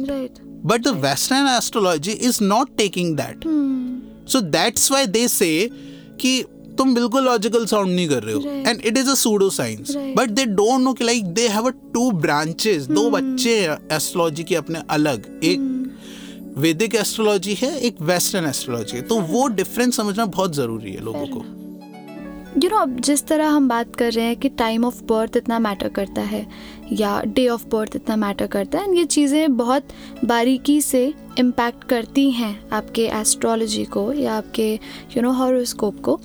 but 0.66 0.82
the 0.82 0.88
western 1.04 1.48
astrology 1.48 2.12
is 2.12 2.42
not 2.44 2.76
taking 2.76 3.16
that 3.16 3.44
so 4.30 4.40
that's 4.40 4.90
why 4.92 5.06
they 5.06 5.26
say 5.28 5.70
कि 6.20 6.42
तुम 6.78 6.94
बिल्कुल 6.94 7.24
logical 7.24 7.64
sound 7.66 7.94
नहीं 7.94 8.08
कर 8.08 8.22
रहे 8.22 8.34
हो। 8.34 8.40
And 8.68 8.80
it 8.86 8.98
is 8.98 9.08
ado 9.10 9.50
science 9.50 9.94
but 10.16 10.30
they 10.30 10.44
don't 10.46 10.80
know 10.80 10.92
कि 10.92 11.04
like 11.04 11.24
they 11.34 11.46
have 11.48 11.66
a 11.66 11.70
two 11.94 12.10
branches 12.10 12.82
though 12.82 13.00
hmm. 13.00 13.12
बच्चे 13.12 13.58
हैं 13.60 13.78
एस्ट्रोलॉजी 13.92 14.44
के 14.44 14.54
अपने 14.54 14.82
अलग। 14.90 15.26
एक 15.44 15.58
hmm. 15.58 16.58
वैदिक 16.58 16.94
एस्ट्रोलॉजी 16.94 17.54
है 17.54 17.78
एक 17.78 18.00
वेस्टर्न 18.02 18.46
एस्ट्रोलॉजी 18.46 18.96
है। 18.96 19.02
तो 19.02 19.20
वो 19.20 19.46
डिफरेंस 19.48 19.96
समझना 19.96 20.26
बहुत 20.26 20.54
ज़रूरी 20.54 20.92
है 20.92 21.04
लोगों 21.04 21.26
को. 21.26 21.44
यू 22.56 22.68
नो 22.70 22.76
अब 22.76 22.98
जिस 23.00 23.26
तरह 23.26 23.48
हम 23.48 23.68
बात 23.68 23.96
कर 23.96 24.12
रहे 24.12 24.24
हैं 24.24 24.36
कि 24.36 24.48
टाइम 24.48 24.84
ऑफ़ 24.84 25.02
बर्थ 25.04 25.36
इतना 25.36 25.58
मैटर 25.58 25.88
करता 25.88 26.20
है, 26.22 26.46
या 26.92 27.20
डे 27.26 27.46
ऑफ़ 27.48 27.66
बर्थ 27.68 27.96
इतना 27.96 28.16
मैटर 28.16 28.46
करता 28.46 28.78
है 28.78 28.96
ये 28.96 29.04
चीज़ें 29.06 29.56
बहुत 29.56 29.88
बारीकी 30.24 30.80
से 30.80 31.12
इम्पैक्ट 31.38 31.84
करती 31.84 32.30
हैं 32.30 32.68
आपके 32.72 33.06
एस्ट्रोलॉजी 33.10 33.84
को 33.86 34.12
या 34.12 34.36
आपके 34.36 34.72
यू 35.16 35.22
नो 35.22 35.32
हॉरोस्कोप 35.32 36.00
को। 36.02 36.18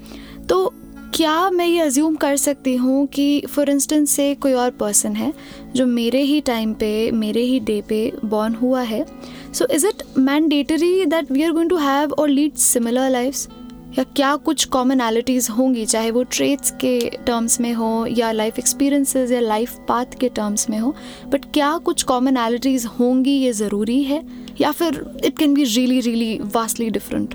तो 0.50 0.74
क्या 1.16 1.50
मैं 1.50 1.66
ये 1.66 1.80
अज्यूम 1.80 2.16
कर 2.16 2.36
सकती 2.38 2.76
हूँ 2.76 3.06
कि 3.08 3.44
फॉर 3.50 3.70
इंस्टेंस 3.70 4.12
से 4.12 4.34
कोई 4.36 4.54
और 4.54 4.72
पर्सन 4.72 5.16
है 5.16 5.32
जो 5.76 5.86
मेरे 5.86 6.22
ही 6.22 6.40
टाइम 6.42 6.74
पे, 6.74 7.12
मेरे 7.12 7.42
ही 7.42 7.60
डे 7.60 7.82
पे 7.90 8.12
बॉर्न 8.26 8.56
हुआ 8.56 8.82
है। 8.82 9.06
So 9.54 9.68
is 9.72 9.86
it 9.88 10.04
mandatory 10.18 11.06
that 11.06 11.32
we 11.32 11.44
are 11.44 11.52
going 11.52 11.70
to 11.70 11.78
have 11.78 12.14
और 12.14 12.30
लीड 12.30 12.56
सिमिलर 12.56 13.10
लाइफ्स 13.10 13.48
या 13.98 14.04
क्या 14.06 14.36
कुछ 14.38 14.66
कॉमनैलिटीज़ 14.66 15.50
होंगी? 15.52 15.86
चाहे 15.86 16.12
वो 16.12 16.24
ट्रेड्स 16.26 16.72
के 16.82 17.00
टर्म्स 17.26 17.60
में 17.62 17.74
हो 17.74 18.06
या 18.10 18.32
लाइफ 18.32 18.60
एक्सपीरियंसेस 18.60 19.32
या 19.32 19.40
लाइफ 19.40 19.78
पाथ 19.88 20.18
के 20.20 20.30
टर्म्स 20.30 20.70
में 20.70 20.78
हो 20.80 20.96
बट 21.28 21.46
क्या 21.54 21.78
कुछ 21.86 22.04
कॉमनैलिटीज़ 22.04 22.88
होंगी 22.90 23.32
ये 23.32 23.52
ज़रूरी 23.54 24.02
है? 24.04 24.24
या 24.62 24.72
फिर 24.72 25.04
it 25.26 25.38
can 25.38 25.54
be 25.54 25.64
really 25.66 26.00
really 26.02 26.38
vastly 26.56 26.90
different 26.90 27.34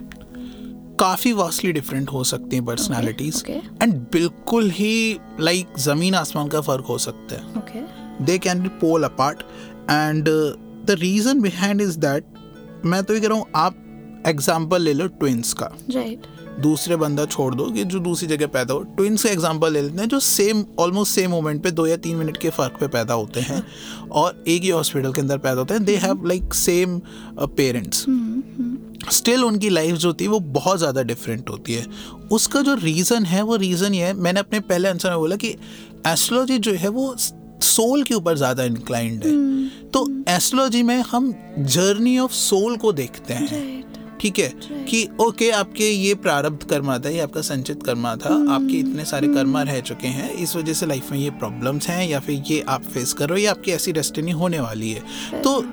काफ़ी 1.01 1.33
वास्टली 1.33 1.73
डिफरेंट 1.73 2.09
हो 2.11 2.23
सकती 2.25 2.57
हैं 2.57 2.65
पर्सनालिटीज 2.65 3.43
एंड 3.83 3.95
बिल्कुल 4.13 4.71
ही 4.71 5.19
लाइक 5.41 5.67
like, 5.67 5.79
ज़मीन 5.81 6.15
आसमान 6.15 6.49
का 6.49 6.61
फ़र्क 6.61 6.87
हो 6.87 6.97
सकता 6.99 7.37
है। 7.37 7.87
They 8.27 8.39
can 8.39 8.63
be 8.63 8.69
pole 8.81 9.05
apart 9.05 9.43
and 9.91 10.25
the 10.25 10.97
reason 11.01 11.41
behind 11.41 11.81
is 11.81 11.99
that 11.99 12.83
मैं 12.85 13.03
तो 13.05 13.15
ये 13.15 13.21
कह 13.21 13.29
रहा 13.29 13.39
हूँ 13.39 13.47
आप 13.57 14.25
एग्ज़ाम्पल 14.27 14.83
ले 14.83 14.93
लो 14.93 15.07
ट्विंस 15.09 15.53
का। 15.53 15.71
राइट 15.91 16.27
दूसरे 16.59 16.97
बंदा 16.97 17.25
छोड़ 17.27 17.55
दो 17.55 17.65
कि 17.71 17.85
जो 17.85 17.99
दूसरी 18.01 18.29
जगह 18.29 18.47
पैदा 18.49 18.75
हो। 18.75 18.81
ट्विंस 18.97 19.23
का 19.25 19.31
एग्जांपल 19.31 19.73
ले 19.73 19.83
लेते 19.83 20.01
हैं 20.01 20.09
जो 20.09 20.21
सेम 20.21 20.65
ऑलमोस्ट 20.81 21.15
सेम 21.15 21.31
मोमेंट 21.31 21.63
पे 21.63 21.71
दो 21.71 21.87
या 21.87 21.97
तीन 21.99 22.17
मिनट 22.17 22.37
के 22.37 22.51
फ़र्क 22.51 22.77
पे 22.81 22.89
पैदा 22.89 23.15
होते 23.15 23.41
हैं 23.41 23.63
और 24.13 24.45
एक 24.49 24.63
ही 24.63 24.69
हॉस्पिटल 24.71 25.13
के 25.13 25.21
अंदर 25.21 25.39
पैदा 25.39 25.59
होते 25.59 25.75
हैं। 25.75 25.85
They 25.85 25.97
have 25.97 26.27
like 26.27 26.55
same 26.55 27.01
parents 27.39 28.05
still 29.11 29.45
उनकी 29.45 29.69
लाइफ 29.71 29.97
जो 29.97 30.09
होती 30.09 30.25
है 30.25 30.31
वो 30.31 30.41
बहुत 30.41 30.79
ज़्यादा 30.79 31.03
डिफरेंट 31.05 31.51
होती 31.51 31.75
है। 31.75 31.87
उसका 32.33 32.63
जो 32.63 32.75
रीज़न 32.77 33.25
है 33.25 33.43
वो 33.43 33.57
रीज़न 33.57 33.95
ये 33.95 34.05
है 34.05 34.13
मैंने 34.17 34.41
अपने 34.41 34.61
पहले 34.63 34.89
आंसर 34.89 35.11
में 35.11 35.19
बोला 35.19 35.37
कि 35.37 35.55
एस्ट्रोलॉजी 36.07 36.59
जो 36.59 36.73
है 36.75 36.89
वो 36.91 37.15
सोल 37.63 38.03
के 38.03 38.15
ऊपर 38.15 38.37
ज़्यादा 38.37 38.65
इंक्लाइंड 38.65 39.25
है। 39.25 39.31
हम्म, 39.31 39.69
तो 39.89 40.07
एस्ट्रोलॉजी 40.29 40.83
में 40.83 40.97
हम 41.11 41.33
जर्नी 41.59 42.19
ऑफ़ 42.19 42.33
सोल 42.33 42.77
को 42.77 42.93
देखते 42.93 43.35
हैं। 43.35 43.49
ठीक 44.21 44.39
है 44.39 44.49
कि 44.91 45.09
ओके 45.21 45.51
आपके 45.51 45.89
ये 45.91 46.15
प्रारब्ध 46.15 46.65
कर्मा 46.65 46.99
था 46.99 47.09
ये 47.09 47.21
आपका 47.21 47.41
संचित 47.41 47.83
कर्मा 47.83 48.17
था 48.17 48.35
आपके 48.55 48.79
इतने 48.79 49.05
सारे 49.05 49.29
कर्मा 49.29 49.63
रह 49.63 49.81
चुके 49.81 50.09
हैं 50.09 50.33
इस 50.33 50.57
वजह 50.57 50.73
से 50.73 50.87
लाइफ 50.87 51.13
में 51.13 51.19
ये 51.19 51.31
प्रॉब्लम्स 51.31 51.89
हैं 51.89 52.09
या 52.09 52.21
फिर 52.21 52.43
ये 52.51 52.65
आप 52.69 52.83
फेस 52.83 53.13
कर 53.13 53.29
रहे 53.29 53.39
हो 53.39 53.45
या 53.45 53.51
आपकी 53.51 53.71
ऐसी 53.71 53.93
डेस्टिनी 53.93 54.31
होने 54.31 54.61
वाली 54.61 54.91
है। 54.91 55.03
तो 55.43 55.65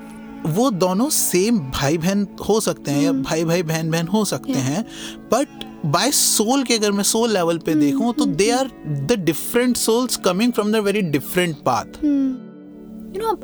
वो 0.45 0.71
दोनों 0.71 1.09
सेम 1.09 1.59
भाई 1.59 1.97
बहन 1.97 2.27
हो 2.49 2.59
सकते 2.59 2.91
हैं 2.91 3.03
या 3.03 3.11
भाई 3.11 3.43
भाई 3.43 3.63
बहन 3.63 3.91
बहन 3.91 4.07
हो 4.07 4.25
सकते 4.25 4.53
हैं 4.53 4.85
बट 5.33 5.63
बाय 5.85 6.11
सोल 6.11 6.63
के 6.63 6.73
अगर 6.73 6.91
मैं 6.91 7.03
सोल 7.03 7.33
लेवल 7.33 7.57
पे 7.57 7.75
देखूँ 7.75 8.13
तो 8.13 8.25
they 8.25 8.49
are 8.51 8.67
the 8.87 9.19
different 9.19 9.77
souls 9.77 10.17
coming 10.17 10.53
from 10.53 10.71
the 10.71 10.75
very 10.75 11.01
different 11.01 11.55
path 11.55 11.85
you 12.05 13.21
know 13.21 13.35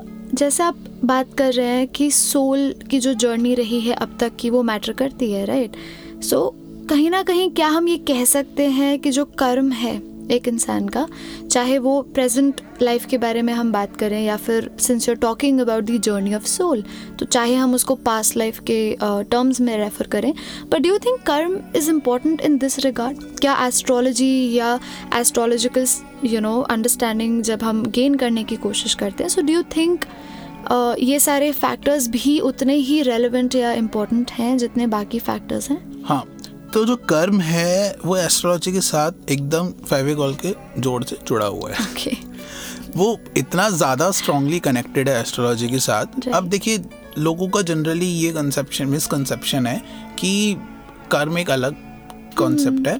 जैसे 0.41 0.63
आप 0.63 0.75
बात 1.05 1.33
कर 1.33 1.53
रहे 1.53 1.67
हैं 1.67 1.87
कि 1.87 2.11
सोल 2.11 2.73
की 2.91 2.99
जो 2.99 3.13
जर्नी 3.13 3.55
रही 3.55 3.79
है 3.79 3.93
अब 3.93 4.17
तक 4.19 4.35
की 4.35 4.49
वो 4.49 4.63
मैटर 4.63 4.93
करती 4.93 5.31
है 5.31 5.45
राइट 5.45 5.75
सो 6.23 6.37
so, 6.37 6.89
कहीं 6.89 7.09
ना 7.09 7.21
कहीं 7.23 7.49
क्या 7.51 7.67
हम 7.67 7.87
ये 7.87 7.97
कह 7.97 8.23
सकते 8.25 8.65
हैं 8.69 8.97
कि 8.99 9.11
जो 9.11 9.25
कर्म 9.39 9.71
है 9.71 10.10
एक 10.31 10.47
इंसान 10.47 10.87
का 10.87 11.07
चाहे 11.51 11.77
वो 11.79 12.01
प्रेजेंट 12.13 12.61
लाइफ 12.81 13.05
के 13.05 13.17
बारे 13.17 13.41
में 13.41 13.53
हम 13.53 13.71
बात 13.71 13.95
करें 13.97 14.21
या 14.23 14.37
फिर 14.37 14.69
since 14.79 15.07
you're 15.09 15.17
talking 15.17 15.59
about 15.59 15.83
the 15.83 15.97
journey 15.99 16.33
of 16.33 16.45
soul 16.47 16.83
तो 17.19 17.25
चाहे 17.25 17.55
हम 17.55 17.75
उसको 17.75 17.95
पास्ट 18.05 18.37
लाइफ 18.37 18.59
के 18.59 18.79
टर्म्स 19.01 19.55
uh, 19.55 19.61
में 19.61 19.77
रेफर 19.77 20.07
करें 20.07 20.33
but 20.71 20.81
do 20.81 20.89
you 20.89 20.97
think 20.97 21.21
karma 21.21 21.57
is 21.75 21.89
important 21.89 22.41
in 22.41 22.57
this 22.57 22.79
regard 22.79 23.23
क्या 23.41 23.55
एस्ट्रोलॉजी 23.67 24.33
या 24.53 24.79
एस्ट्रोलॉजिकल 25.15 25.85
यू 26.23 26.39
नो 26.39 26.59
अंडरस्टैंडिंग 26.61 27.41
जब 27.43 27.63
हम 27.63 27.85
गेन 27.91 28.15
करने 28.15 28.43
की 28.43 28.55
कोशिश 28.55 28.95
करते 28.95 29.23
हैं 29.23 29.29
सो 29.29 29.41
डू 29.41 29.53
यू 29.53 29.63
थिंक 29.77 30.05
ये 30.99 31.19
सारे 31.19 31.51
फैक्टर्स 31.51 32.07
भी 32.09 32.39
उतने 32.39 32.75
ही 32.75 33.01
रेलिवेंट 33.01 33.55
या 33.55 33.71
इम्पोर्टेंट 33.73 34.31
हैं 34.31 34.57
जितने 34.57 34.87
बाकी 34.87 35.19
फैक्टर्स 35.19 35.69
हैं? 35.69 36.03
हाँ 36.03 36.23
तो 36.73 36.83
जो 36.85 36.95
कर्म 37.09 37.39
है 37.41 37.95
वो 38.05 38.15
एस्ट्रोलॉजी 38.17 38.71
के 38.71 38.81
साथ 38.81 39.31
एकदम 39.31 39.71
फेविकॉल 39.85 40.33
के 40.35 40.53
जोड़ 40.79 41.03
से 41.03 41.17
जुड़ा 41.27 41.45
हुआ 41.45 41.71
है। 41.71 41.85
ओके 41.85 42.15
वो 42.95 43.17
इतना 43.37 43.69
ज़्यादा 43.69 44.09
स्ट्रांगली 44.11 44.59
कनेक्टेड 44.59 45.09
है 45.09 45.19
एस्ट्रोलॉजी 45.21 45.67
के 45.69 45.79
साथ। 45.79 46.27
अब 46.33 46.47
देखिए 46.49 46.83
लोगों 47.17 47.47
का 47.47 47.61
जनरली 47.61 48.05
ये 48.05 48.31
कंसेप्शन 48.31 48.87
मिसकंसेप्शन 48.87 49.67
है 49.67 49.77
कि 50.19 50.57
कर्म 51.11 51.37
एक 51.37 51.49
अलग 51.49 51.75
कॉन्सेप्ट 52.37 52.87
है 52.87 52.95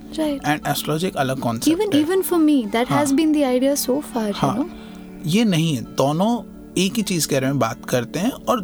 एंड 0.46 0.68
एस्ट्रोलॉजी 0.68 1.08
एक 1.08 1.16
अलग 1.16 1.40
कॉन्सेप्ट 1.40 1.70
है। 1.70 1.90
far 4.02 4.28
you 4.28 4.36
हाँ। 4.36 4.70
ये 5.26 5.44
नहीं 5.46 5.76
है। 5.76 5.82
दोनों 5.96 6.32
एक 6.78 6.94
ही 6.94 7.04
चीज़ 7.04 7.28
के 7.28 7.36
बारे 7.36 7.48
में 7.48 7.60
बात 7.60 7.86
करते 7.90 8.20
हैं 8.20 8.32
और 8.32 8.62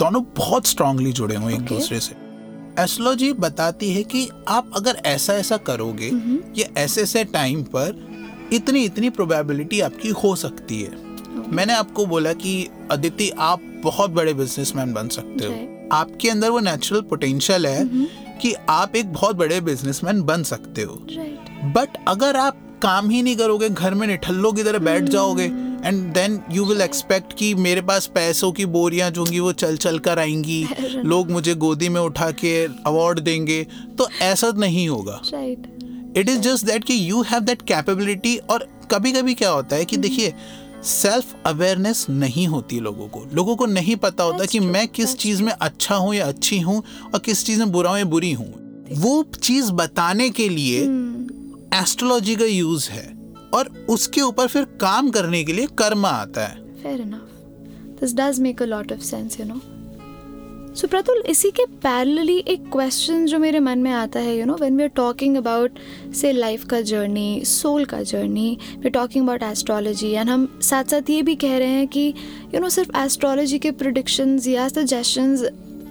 दोनों 0.00 0.22
बहुत 0.36 0.66
स्ट्रांगली 0.66 1.12
जुड़े 1.12 1.36
हुए 1.36 1.52
हैं 1.52 1.60
एक 1.60 1.66
दूसरे 1.66 2.00
से। 2.00 2.14
एस्ट्रोलॉजी 2.80 3.32
बताती 3.32 3.92
है 3.92 4.02
कि 4.02 4.28
आप 4.48 4.70
अगर 4.76 5.00
ऐसा 5.04 5.34
ऐसा 5.34 5.56
करोगे 5.56 6.10
या 6.60 6.66
ऐसे 6.76 7.02
ऐसे 7.02 7.24
टाइम 7.24 7.62
पर 7.62 8.08
इतनी 8.52 8.84
इतनी 8.84 9.10
प्रोबेबिलिटी 9.10 9.80
आपकी 9.80 10.08
हो 10.08 10.36
सकती 10.36 10.80
है। 10.82 10.92
मैंने 11.48 11.72
आपको 11.72 12.06
बोला 12.06 12.32
कि 12.32 12.68
अदिति 12.90 13.30
आप 13.30 13.60
बहुत 13.84 14.10
बड़े 14.10 14.34
बिजनेसमैन 14.34 14.92
बन 14.92 15.08
सकते 15.08 15.46
हो। 15.46 15.88
आपके 15.92 16.30
अंदर 16.30 16.50
वो 16.50 16.60
नेचुरल 16.60 17.00
पोटेंशियल 17.00 17.66
है 17.66 18.06
कि 18.42 18.54
आप 18.68 18.96
एक 18.96 19.12
बहुत 19.12 19.36
बड़े 19.36 19.60
बिजनेसमैन 19.60 20.22
बन 20.22 20.42
सकते 20.42 20.82
हो। 20.82 20.94
बट 21.64 22.04
अगर 22.08 22.36
आप 22.36 22.66
काम 22.82 23.10
ही 23.10 23.22
नहीं 23.22 23.36
करोगे 23.36 23.68
घर 23.68 23.94
में 23.94 24.06
निठल्लो 24.06 24.52
की 24.52 24.62
तरह 24.62 24.78
बैठ 24.78 25.02
जाओगे 25.02 25.48
and 25.84 26.12
then 26.14 26.40
you 26.52 26.64
will 26.64 26.80
expect 26.80 27.32
कि 27.32 27.54
मेरे 27.54 27.80
पास 27.80 28.06
पैसों 28.06 28.52
की 28.52 28.66
बोरियाँ 28.66 29.10
जो 29.10 29.20
होंगी 29.20 29.40
वो 29.40 29.52
चल 29.52 29.76
चल 29.76 29.98
कर 29.98 30.18
आएँगी। 30.18 30.66
लोग 30.96 31.30
मुझे 31.30 31.54
गोदी 31.54 31.88
में 31.88 32.00
उठा 32.00 32.30
के 32.30 32.64
अवार्ड 32.64 33.18
देंगे। 33.18 33.66
तो 33.98 34.08
ऐसा 34.22 34.52
नहीं 34.56 34.88
होगा। 34.88 35.20
इट 36.16 36.28
इज़ 36.28 36.40
जस्ट 36.40 36.64
दैट 36.64 36.84
कि 36.84 37.10
यू 37.10 37.22
हैव 37.22 37.40
दैट 37.40 37.62
कैपेबिलिटी 37.62 38.36
और 38.36 38.68
कभी 38.90 39.12
कभी 39.12 39.34
क्या 39.34 39.50
होता 39.50 39.76
है 39.76 39.84
कि 39.84 39.96
देखिए 39.96 40.34
सेल्फ 40.84 41.34
अवेयरनेस 41.46 42.06
नहीं 42.10 42.46
होती 42.46 42.80
लोगों 42.80 43.08
को। 43.08 43.26
लोगों 43.34 43.56
को 43.56 43.66
नहीं 43.66 43.96
पता 43.96 44.24
होता 44.24 44.36
That's 44.36 44.52
कि 44.52 44.58
true, 44.58 44.70
मैं 44.70 44.88
किस 44.88 45.16
चीज़ 45.16 45.42
में 45.42 45.52
अच्छा 45.52 45.94
हूँ 45.94 46.14
या 46.14 46.26
अच्छी 46.26 46.60
हूँ 46.60 46.82
और 47.14 47.18
किस 47.18 47.46
चीज़ 47.46 47.58
में 47.58 47.72
बुरा 47.72 47.90
हूँ 47.90 47.98
या 47.98 48.04
बुरी 48.04 48.32
हूँ। 48.32 48.54
वो 48.92 49.22
चीज़ 49.42 49.72
बताने 49.72 50.30
के 50.30 50.48
लिए 50.48 50.80
एस्ट्रोलॉजी 51.80 52.36
का 52.36 52.44
यूज़ 52.44 52.90
है। 52.90 53.19
और 53.54 53.86
उसके 53.88 54.20
ऊपर 54.20 54.46
फिर 54.46 54.64
काम 54.80 55.10
करने 55.10 55.44
के 55.44 55.52
लिए 55.52 55.66
कर्म 55.78 56.06
आता 56.06 56.46
है। 56.46 56.58
Fair 56.82 57.00
enough. 57.00 57.26
This 58.00 58.16
does 58.20 58.40
make 58.40 58.60
a 58.60 58.70
lot 58.70 58.96
of 58.96 59.04
sense 59.10 59.38
you 59.40 59.46
know. 59.50 59.60
So 60.74 60.88
pratul 60.88 61.22
इसी 61.26 61.50
के 61.50 61.64
पैरेलली 61.82 62.36
एक 62.48 62.70
क्वेश्चन 62.72 63.26
जो 63.26 63.38
मेरे 63.38 63.60
मन 63.60 63.78
में 63.78 63.90
आता 63.90 64.20
है 64.20 64.38
you 64.38 64.44
know 64.46 64.54
when 64.54 64.76
we 64.76 64.82
are 64.82 64.88
talking 64.88 65.36
about 65.36 65.78
say 66.14 66.32
life 66.32 66.64
का 66.64 66.80
जर्नी 66.80 67.44
सोल 67.44 67.84
का 67.84 68.02
journey 68.02 68.58
we 68.72 68.84
are 68.84 68.90
talking 68.90 69.24
about 69.24 69.42
astrology 69.42 70.10
and 70.10 70.30
हम 70.30 70.60
साथ 70.62 70.84
साथ 70.84 71.10
ये 71.10 71.22
भी 71.22 71.34
कह 71.34 71.58
रहे 71.58 71.68
हैं 71.68 71.88
कि 71.88 72.06
यू 72.06 72.50
you 72.50 72.54
नो 72.54 72.60
know, 72.60 72.74
सिर्फ़ 72.74 72.96
एस्ट्रोलॉजी 72.96 73.58
के 73.58 73.70
प्रोडिक्शंस 73.70 74.46
या 74.48 74.68
सजेशंस 74.68 75.44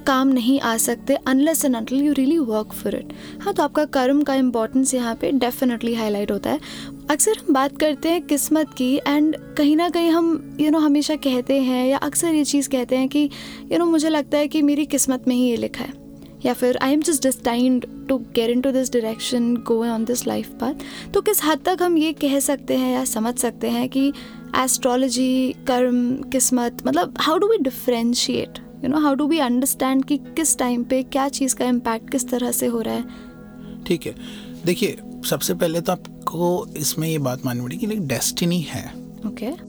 काम 0.08 0.28
नहीं 0.28 0.60
आ 0.60 0.78
सकते 0.78 1.16
unless 1.16 1.66
and 1.66 1.75
until 1.75 2.01
you 2.01 2.13
really 2.13 2.38
work 2.38 2.74
for 2.74 2.96
it 2.96 3.13
हाँ 3.42 3.54
तो 3.54 3.63
आपका 3.63 3.86
कर्म 3.86 4.24
का 4.24 4.36
इम्पोर्टेंस 4.36 4.94
यहाँ 4.94 5.16
पे 5.16 5.32
डेफिनेटली 5.32 5.94
हाईलाइट 5.94 6.32
होता 6.32 6.50
है। 6.50 6.60
अक्सर 7.10 7.32
हम 7.32 7.54
बात 7.54 7.78
करते 7.78 8.10
हैं 8.10 8.22
किस्मत 8.22 8.68
की 8.78 8.96
एंड 9.08 9.36
कहीं 9.58 9.75
ना 9.75 9.89
कहीं 9.89 10.10
हम 10.10 10.28
यू 10.51 10.66
you 10.66 10.72
नो 10.72 10.78
know, 10.78 10.86
हमेशा 10.86 11.16
कहते 11.16 11.62
हैं 11.62 11.88
या 11.88 11.98
अक्सर 11.98 12.28
ये 12.28 12.44
चीज़ 12.44 12.70
कहते 12.70 12.96
हैं 12.96 13.08
कि 13.10 13.20
यू 13.20 13.68
you 13.68 13.72
नो 13.72 13.78
know, 13.78 13.92
मुझे 13.92 14.10
लगता 14.10 14.38
है 14.38 14.48
कि 14.48 14.62
मेरी 14.62 14.86
किस्मत 14.86 15.28
में 15.28 15.36
ही 15.36 15.50
ये 15.50 15.58
लिखा 15.58 15.84
है। 15.84 15.94
या 16.46 16.54
फिर 16.54 16.78
I 16.78 16.94
am 16.94 17.01
just 17.01 17.24
destined 17.24 17.86
to 18.10 18.18
get 18.18 18.50
into 18.62 18.72
this 18.72 18.94
direction 18.94 19.56
go 19.56 19.86
on 19.86 20.06
this 20.06 20.28
life 20.28 20.50
path 20.50 20.74
तो 21.13 21.22
किस 21.22 21.44
हद 21.46 21.60
तक 21.66 21.78
हम 21.82 21.98
ये 21.98 22.13
कह 22.13 22.39
सकते 22.39 22.78
हैं 22.78 22.94
या 22.94 23.04
समझ 23.06 23.38
सकते 23.38 23.70
हैं 23.70 23.89
कि 23.89 24.08
एस्ट्रोलॉजी 24.60 25.56
कर्म 25.68 26.16
किस्मत 26.30 26.88
मतलब 26.88 27.13
how 27.20 27.38
do 27.38 27.48
we 27.48 27.58
differentiate 27.58 28.60
you 28.84 28.89
know 28.89 29.00
how 29.00 29.13
do 29.13 29.28
we 29.28 29.39
understand 29.39 30.06
कि 30.06 30.18
किस 30.18 30.58
टाइम 30.58 30.84
पे 30.84 31.04
क्या 31.04 31.30
चीज़ 31.30 31.56
का 31.56 31.66
इम्पैक्ट 31.66 32.10
किस 32.10 32.30
तरह 32.30 32.51
से 32.51 32.66
हो 32.66 32.82
रहा 32.82 32.96
है? 32.96 33.06
ठीक 33.88 34.06
है। 34.06 34.16
देखिए 34.66 34.98
सबसे 35.26 35.54
पहले 35.54 35.82
तो 35.82 35.92
आपको 35.92 36.68
इसमें 36.78 37.10
ये 37.10 37.18
बात 37.18 37.46
माननी 37.46 37.64
पड़ेगी 37.64 37.88
कि 37.88 37.96
डेस्टिनी 37.96 38.62
है। 38.62 38.94
ओके। 39.26 39.52
okay. 39.52 39.60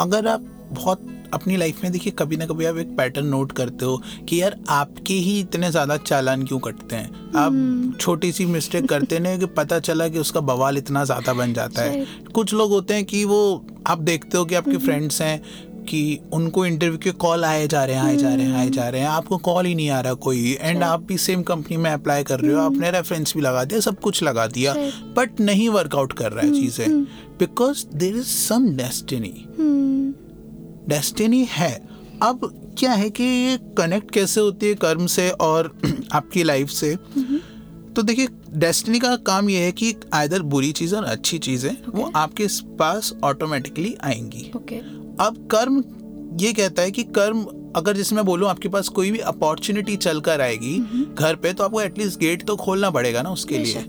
अगर 0.00 0.26
आप 0.26 0.40
बहुत 0.72 1.06
अपनी 1.32 1.56
लाइफ 1.56 1.82
में 1.82 1.92
देखिए 1.92 2.12
कभी 2.18 2.36
ना 2.36 2.46
कभी 2.46 2.64
आप 2.64 2.76
एक 2.76 2.96
पैटर्न 2.96 3.26
नोट 3.26 3.52
करते 3.52 3.84
हो 3.84 4.02
कि 4.28 4.42
यार 4.42 4.56
आपके 4.68 5.14
ही 5.14 5.40
इतने 5.40 5.70
ज़्यादा 5.70 5.96
चालान 5.96 6.44
क्यों 6.44 6.58
कटते 6.58 6.96
हैं? 6.96 7.10
hmm. 7.10 7.36
आप 7.36 7.98
छोटी 8.00 8.32
सी 8.32 8.46
मिस्टेक 8.46 8.88
करते 8.88 9.18
नहीं 9.18 9.38
कि 9.38 9.46
पता 9.46 9.78
चला 9.78 10.08
कि 10.08 10.18
उसका 10.18 10.40
बवाल 10.40 10.78
इतना 10.78 11.04
ज़्यादा 11.04 11.32
बन 11.32 11.52
जाता 11.52 11.82
है। 11.82 12.06
कुछ 12.34 12.54
लोग 12.54 12.70
होते 12.70 12.94
हैं 12.94 13.04
कि 13.04 13.24
वो 13.24 13.66
आप 13.86 13.98
देखते 13.98 14.38
हो 14.38 14.44
कि 14.44 14.54
आपके 14.54 14.76
फ्रेंड्स 14.76 15.22
हैं 15.22 15.42
कि 15.90 16.18
उनको 16.32 16.64
इंटरव्यू 16.66 16.98
के 16.98 17.10
कॉल 17.20 17.44
आए 17.44 17.66
जा 17.68 17.84
रहे 17.84 17.96
हैं 17.96 18.02
आए 18.02 18.16
जा 18.16 18.34
रहे 18.34 18.46
हैं 18.46 18.56
आए 18.56 18.68
जा 18.70 18.88
रहे 18.88 19.00
हैं। 19.00 19.08
आपको 19.08 19.36
कॉल 19.38 19.66
ही 19.66 19.74
नहीं 19.74 19.90
आ 19.90 20.00
रहा 20.00 20.14
कोई। 20.14 20.56
एंड 20.60 20.82
आप 20.82 21.02
भी 21.02 21.18
सेम 21.18 21.42
कंपनी 21.42 21.76
में 21.76 21.90
अप्लाई 21.90 22.24
कर 22.24 22.40
रहे 22.40 22.52
हो 22.52 22.60
आपने 22.60 22.90
रेफरेंस 22.90 23.32
भी 23.36 23.42
लगा 23.42 23.64
दिया 23.64 23.80
सब 23.80 24.00
कुछ 24.00 24.22
लगा 24.22 24.46
दिया 24.46 24.74
बट 25.16 25.40
नहीं 25.40 25.68
वर्कआउट 25.68 26.12
कर 26.12 26.32
रहा 26.32 26.46
है 26.46 26.52
चीज़ें। 26.52 27.02
Because 27.38 27.86
there 27.94 28.16
is 28.16 28.26
some 28.26 28.68
destiny 28.76 29.34
destiny 30.88 31.46
है। 31.50 31.72
अब 32.22 32.48
क्या 32.78 32.92
है 32.92 33.08
कि 33.10 33.24
ये 33.24 33.58
कनेक्ट 33.78 34.10
कैसे 34.10 34.40
होती 34.40 34.66
है 34.66 34.74
कर्म 34.74 35.06
से 35.06 35.30
और 35.30 35.72
आपकी 36.12 36.42
लाइफ 36.42 36.68
से? 36.68 36.94
तो 37.96 38.02
देखिए 38.02 38.28
डेस्टिनी 38.56 38.98
का 38.98 39.14
काम 39.16 39.50
ये 39.50 39.60
है 39.60 39.72
कि 39.72 39.94
आइदर 40.14 40.42
बुरी 40.42 40.72
चीज़ 40.72 40.94
और 40.96 41.04
अच्छी 41.04 41.38
चीज़ें 41.38 41.70
okay. 41.70 41.94
वो 41.94 42.10
आपके 42.16 42.46
पास 42.78 43.12
ऑटोमेटिकली 43.24 43.94
आएँगी। 44.04 44.50
ओके 44.56 44.99
अब 45.20 45.48
कर्म 45.52 45.82
ये 46.40 46.52
कहता 46.52 46.82
है 46.82 46.90
कि 46.90 47.02
कर्म 47.02 47.42
अगर 47.76 47.96
जैसे 47.96 48.14
मैं 48.16 48.24
बोलूँ 48.24 48.48
आपके 48.48 48.68
पास 48.68 48.88
कोई 48.88 49.10
भी 49.10 49.18
अपॉर्चुनिटी 49.18 49.96
चल 49.96 50.20
कर 50.20 50.40
आएगी 50.40 50.78
घर 51.14 51.34
पे 51.34 51.52
तो 51.52 51.64
आपको 51.64 51.80
एटलीस्ट 51.80 52.18
गेट 52.20 52.44
तो 52.46 52.56
खोलना 52.56 52.90
पड़ेगा 52.90 53.22
ना 53.22 53.30
उसके 53.30 53.58
लिए। 53.58 53.82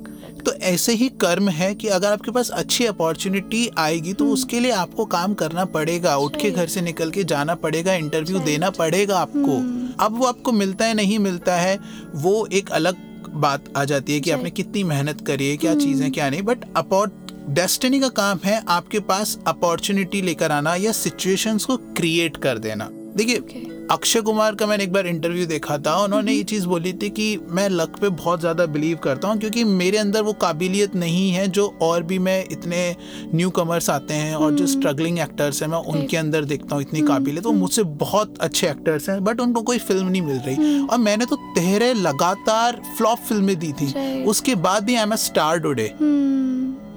तो 0.46 0.52
ऐसे 0.52 0.94
ही 0.94 1.08
कर्म 1.22 1.50
है 1.50 1.74
कि 1.76 1.88
अगर 1.88 2.12
आपके 2.12 2.32
पास 2.32 2.50
अच्छी 2.50 2.86
अपॉर्चुनिटी 2.86 3.70
आएगी 3.78 4.14
तो 4.14 4.28
उसके 4.28 4.60
लिए 4.60 4.72
आपको 4.72 5.06
काम 5.06 5.34
करना 5.34 5.66
पड़ेगा 5.66 6.16
उठ 6.18 6.36
के 6.42 6.52
घर 6.52 6.68
से 6.68 6.82
निकल 6.82 7.12
के 7.12 7.24
जाना 7.24 7.56
पड़ेगा 7.56 7.94
इंटरव्यू 7.94 8.40
देना 8.40 8.70
पड़ेगा 8.70 9.20
आपको। 9.20 9.58
अब 10.06 10.18
वो 10.18 10.26
आपको 10.26 10.52
मिलता 10.52 10.86
है 10.86 10.94
नहीं 10.94 11.20
मिलता 11.20 11.56
है 11.56 11.80
वो 12.16 12.46
एक 12.54 12.72
अलग 12.72 13.10
बात 13.34 13.74
आ 13.78 13.84
जाती 13.86 14.14
है 14.14 14.20
कि 14.20 14.32
आपने 14.32 14.50
कितनी 14.52 14.84
मेहनत 14.84 15.22
करी 15.28 15.50
है 15.50 15.58
क्या 15.58 15.76
चीज़ें 15.76 16.12
क्या 16.12 16.30
नहीं 16.30 16.42
बट 16.42 16.66
अपॉर्ट 16.78 17.31
डेस्टिनी 17.50 18.00
का 18.00 18.10
काम 18.10 18.40
है 18.46 18.62
आपके 18.70 19.00
पास 19.02 19.38
अपॉर्चुनिटी 19.48 20.22
लेकर 20.22 20.52
आना 20.52 20.76
या 20.76 20.92
सिचुएशंस 20.94 21.66
को 21.66 21.78
क्रिएट 21.78 22.38
कर 22.38 22.58
देना। 22.60 22.90
देखिए 23.16 23.38
Okay. 23.38 23.68
अक्षय 23.92 24.22
कुमार 24.22 24.56
का 24.56 24.66
मैंने 24.68 24.84
एक 24.84 24.92
बार 24.94 25.08
इंटरव्यू 25.08 25.46
देखा 25.46 25.78
था 25.78 25.96
उन्होंने 25.98 26.34
ये 26.34 26.44
चीज़ 26.44 26.68
बोली 26.68 26.92
थी 26.94 27.10
कि 27.10 27.26
मैं 27.50 27.68
लक 27.70 27.98
पे 28.02 28.10
बहुत 28.10 28.40
ज़्यादा 28.40 28.66
बिलीव 28.66 28.98
करता 28.98 29.28
हूँ 29.28 29.38
क्योंकि 29.40 29.64
मेरे 29.64 29.98
अंदर 29.98 30.22
वो 30.22 30.34
काबिलियत 30.34 30.96
नहीं 30.96 31.32
है 31.32 31.48
जो 31.48 31.66
और 31.82 32.04
भी 32.04 32.20
मैं 32.20 32.46
इतने 32.52 32.96
न्यू 33.34 33.50
कमर्स 33.50 33.90
आते 33.90 34.14
हैं 34.14 34.36
और 34.36 34.54
जो 34.54 34.68
स्ट्रगलिंग 34.68 35.20
एक्टर्स 35.20 35.62
हैं 35.62 35.70
मैं 35.70 35.78
उनके 35.78 36.18
अंदर 36.18 36.46
देखता 36.46 36.76
हूँ 36.76 36.84
इतनी 36.84 37.02
काबिलियत। 37.02 37.46
वो 37.46 37.52
मुझसे 37.52 37.84
बहुत 37.84 38.38
अच्छे 38.42 38.68
एक्टर्स 38.70 39.10
हैं 39.10 39.24
बट 39.24 39.40
उनको 39.40 39.62
कोई 39.62 39.78
फ़िल्म 39.80 40.08
नहीं 40.08 40.22
मिल 40.22 40.38
रही। 40.38 40.86
और 40.86 40.98
मैंने 41.00 41.26
तो 41.26 41.36
तेरह 41.56 41.94
लगातार 41.94 42.82
फ्लॉप 42.98 43.20
फ़िल्में 43.20 43.56
दी 43.60 43.74
थी। 43.74 44.24
उसके 44.26 44.56
बाद 44.58 44.84
भी 44.84 44.96
I 44.96 45.04
am 45.04 45.14
a 45.14 45.18
star 45.18 45.60
today 45.60 45.94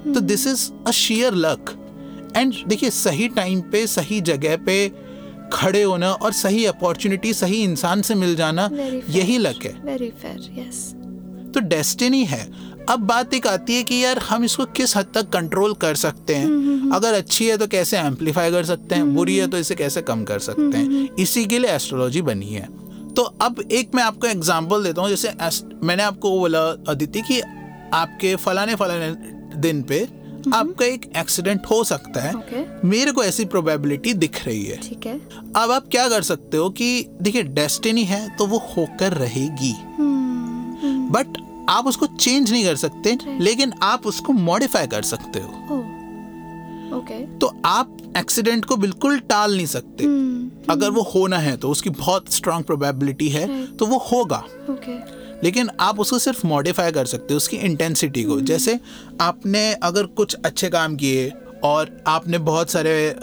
तो 0.06 0.20
this 0.20 0.46
is 0.46 0.70
a 0.86 0.90
sheer 0.90 1.34
luck 1.36 1.74
and 2.36 2.54
देखिए 2.68 2.90
सही 2.90 3.28
टाइम 3.28 3.60
पे 3.72 3.86
सही 3.86 4.20
जगह 4.20 4.56
पे 4.56 4.76
खड़े 5.52 5.82
होना 5.82 6.12
और 6.12 6.32
सही 6.32 6.64
अपॉर्चुनिटी 6.64 7.32
सही 7.34 7.62
इंसान 7.62 8.02
से 8.02 8.14
मिल 8.14 8.34
जाना 8.36 8.68
यही 9.10 9.38
लक 9.38 9.64
है। 9.64 9.72
वेरी 9.84 10.10
फेयर 10.22 10.50
यस 10.58 10.94
तो 11.54 11.60
डेस्टिनी 11.60 12.24
है। 12.24 12.42
अब 12.90 13.00
बात 13.00 13.34
एक 13.34 13.46
आती 13.46 13.74
है 13.74 13.82
कि 13.82 14.02
यार 14.04 14.18
हम 14.18 14.44
इसको 14.44 14.64
किस 14.76 14.96
हद 14.96 15.06
तक 15.14 15.28
कंट्रोल 15.28 15.74
कर 15.74 15.94
सकते 15.94 16.34
हैं? 16.34 16.90
अगर 16.90 17.14
अच्छी 17.14 17.46
है 17.46 17.56
तो 17.58 17.66
कैसे 17.66 17.98
एम्पलीफाई 17.98 18.50
कर 18.50 18.64
सकते 18.64 18.94
हैं? 18.94 19.14
बुरी 19.14 19.36
है 19.36 19.46
तो 19.46 19.58
इसे 19.58 19.74
कैसे 19.74 20.02
कम 20.02 20.24
कर 20.24 20.38
सकते 20.38 20.78
हैं? 20.78 21.08
इसी 21.18 21.44
के 21.44 21.58
लिए 21.58 21.70
एस्ट्रोलॉजी 21.70 22.22
बनी 22.22 22.48
है। 22.48 22.68
तो 23.14 23.22
अब 23.22 23.62
एक 23.72 23.94
मैं 23.94 24.02
आपको 24.02 24.26
एग्जांपल 24.26 24.82
देता 24.84 25.02
हूँ 25.02 25.10
जैसे 25.10 25.32
मैंने 25.82 26.02
आपको 26.02 26.38
बोला 26.38 26.60
अदिति 26.88 27.20
कि 27.20 27.40
आपके 27.94 28.34
फलाने 28.36 28.74
फलाने 28.74 29.08
दिन 29.56 29.82
पे 29.82 30.02
आपका 30.54 30.84
एक 30.86 31.10
एक्सीडेंट 31.16 31.66
हो 31.66 31.82
सकता 31.84 32.20
है। 32.20 32.34
ओके 32.34 32.64
मेरे 32.88 33.12
को 33.12 33.24
ऐसी 33.24 33.44
प्रोबेबिलिटी 33.44 34.12
दिख 34.14 34.44
रही 34.46 34.64
है। 34.64 34.76
ठीक 34.78 35.06
है। 35.06 35.14
अब 35.56 35.70
आप 35.70 35.88
क्या 35.90 36.08
कर 36.08 36.22
सकते 36.22 36.56
हो 36.56 36.68
कि 36.70 37.06
देखिए 37.22 37.42
डेस्टिनी 37.42 38.04
है 38.04 38.28
तो 38.36 38.46
वो 38.46 38.58
होकर 38.68 39.12
रहेगी। 39.14 39.72
हम्म, 39.98 41.08
बट 41.10 41.42
आप 41.70 41.86
उसको 41.86 42.06
चेंज 42.08 42.50
नहीं 42.52 42.64
कर 42.64 42.76
सकते 42.76 43.16
लेकिन 43.40 43.72
आप 43.82 44.06
उसको 44.06 44.32
मॉडिफाई 44.32 44.86
कर 44.86 45.02
सकते 45.04 45.40
हो। 45.40 45.78
ओके 46.92 47.24
तो 47.38 47.52
आप 47.64 47.96
एक्सीडेंट 48.16 48.64
को 48.64 48.76
बिल्कुल 48.76 49.18
टाल 49.20 49.56
नहीं 49.56 49.66
सकते। 49.66 50.04
हम्म, 50.04 50.50
अगर 50.70 50.90
वो 50.90 51.02
होना 51.04 51.38
है 51.38 51.56
तो 51.56 51.70
उसकी 51.70 51.90
बहुत 51.92 52.32
स्ट्रांग 52.32 52.64
प्रोबेबिलिटी 52.64 53.28
है 53.28 53.46
तो 53.76 53.86
वो 53.86 53.98
होगा। 54.12 54.44
ओके 54.70 54.98
लेकिन 55.44 55.70
आप 55.80 56.00
उसको 56.00 56.18
सिर्फ़ 56.18 56.46
मॉडिफाई 56.46 56.92
कर 56.92 57.06
सकते 57.06 57.34
हो 57.34 57.36
उसकी 57.36 57.56
इंटेंसिटी 57.56 58.24
को। 58.24 58.40
जैसे 58.40 58.78
आपने 59.20 59.72
अगर 59.72 60.06
कुछ 60.06 60.36
अच्छे 60.44 60.68
काम 60.68 60.96
किए 60.96 61.32
और 61.64 61.90
आपने 62.06 62.38
बहुत 62.38 62.70
सारे 62.70 63.14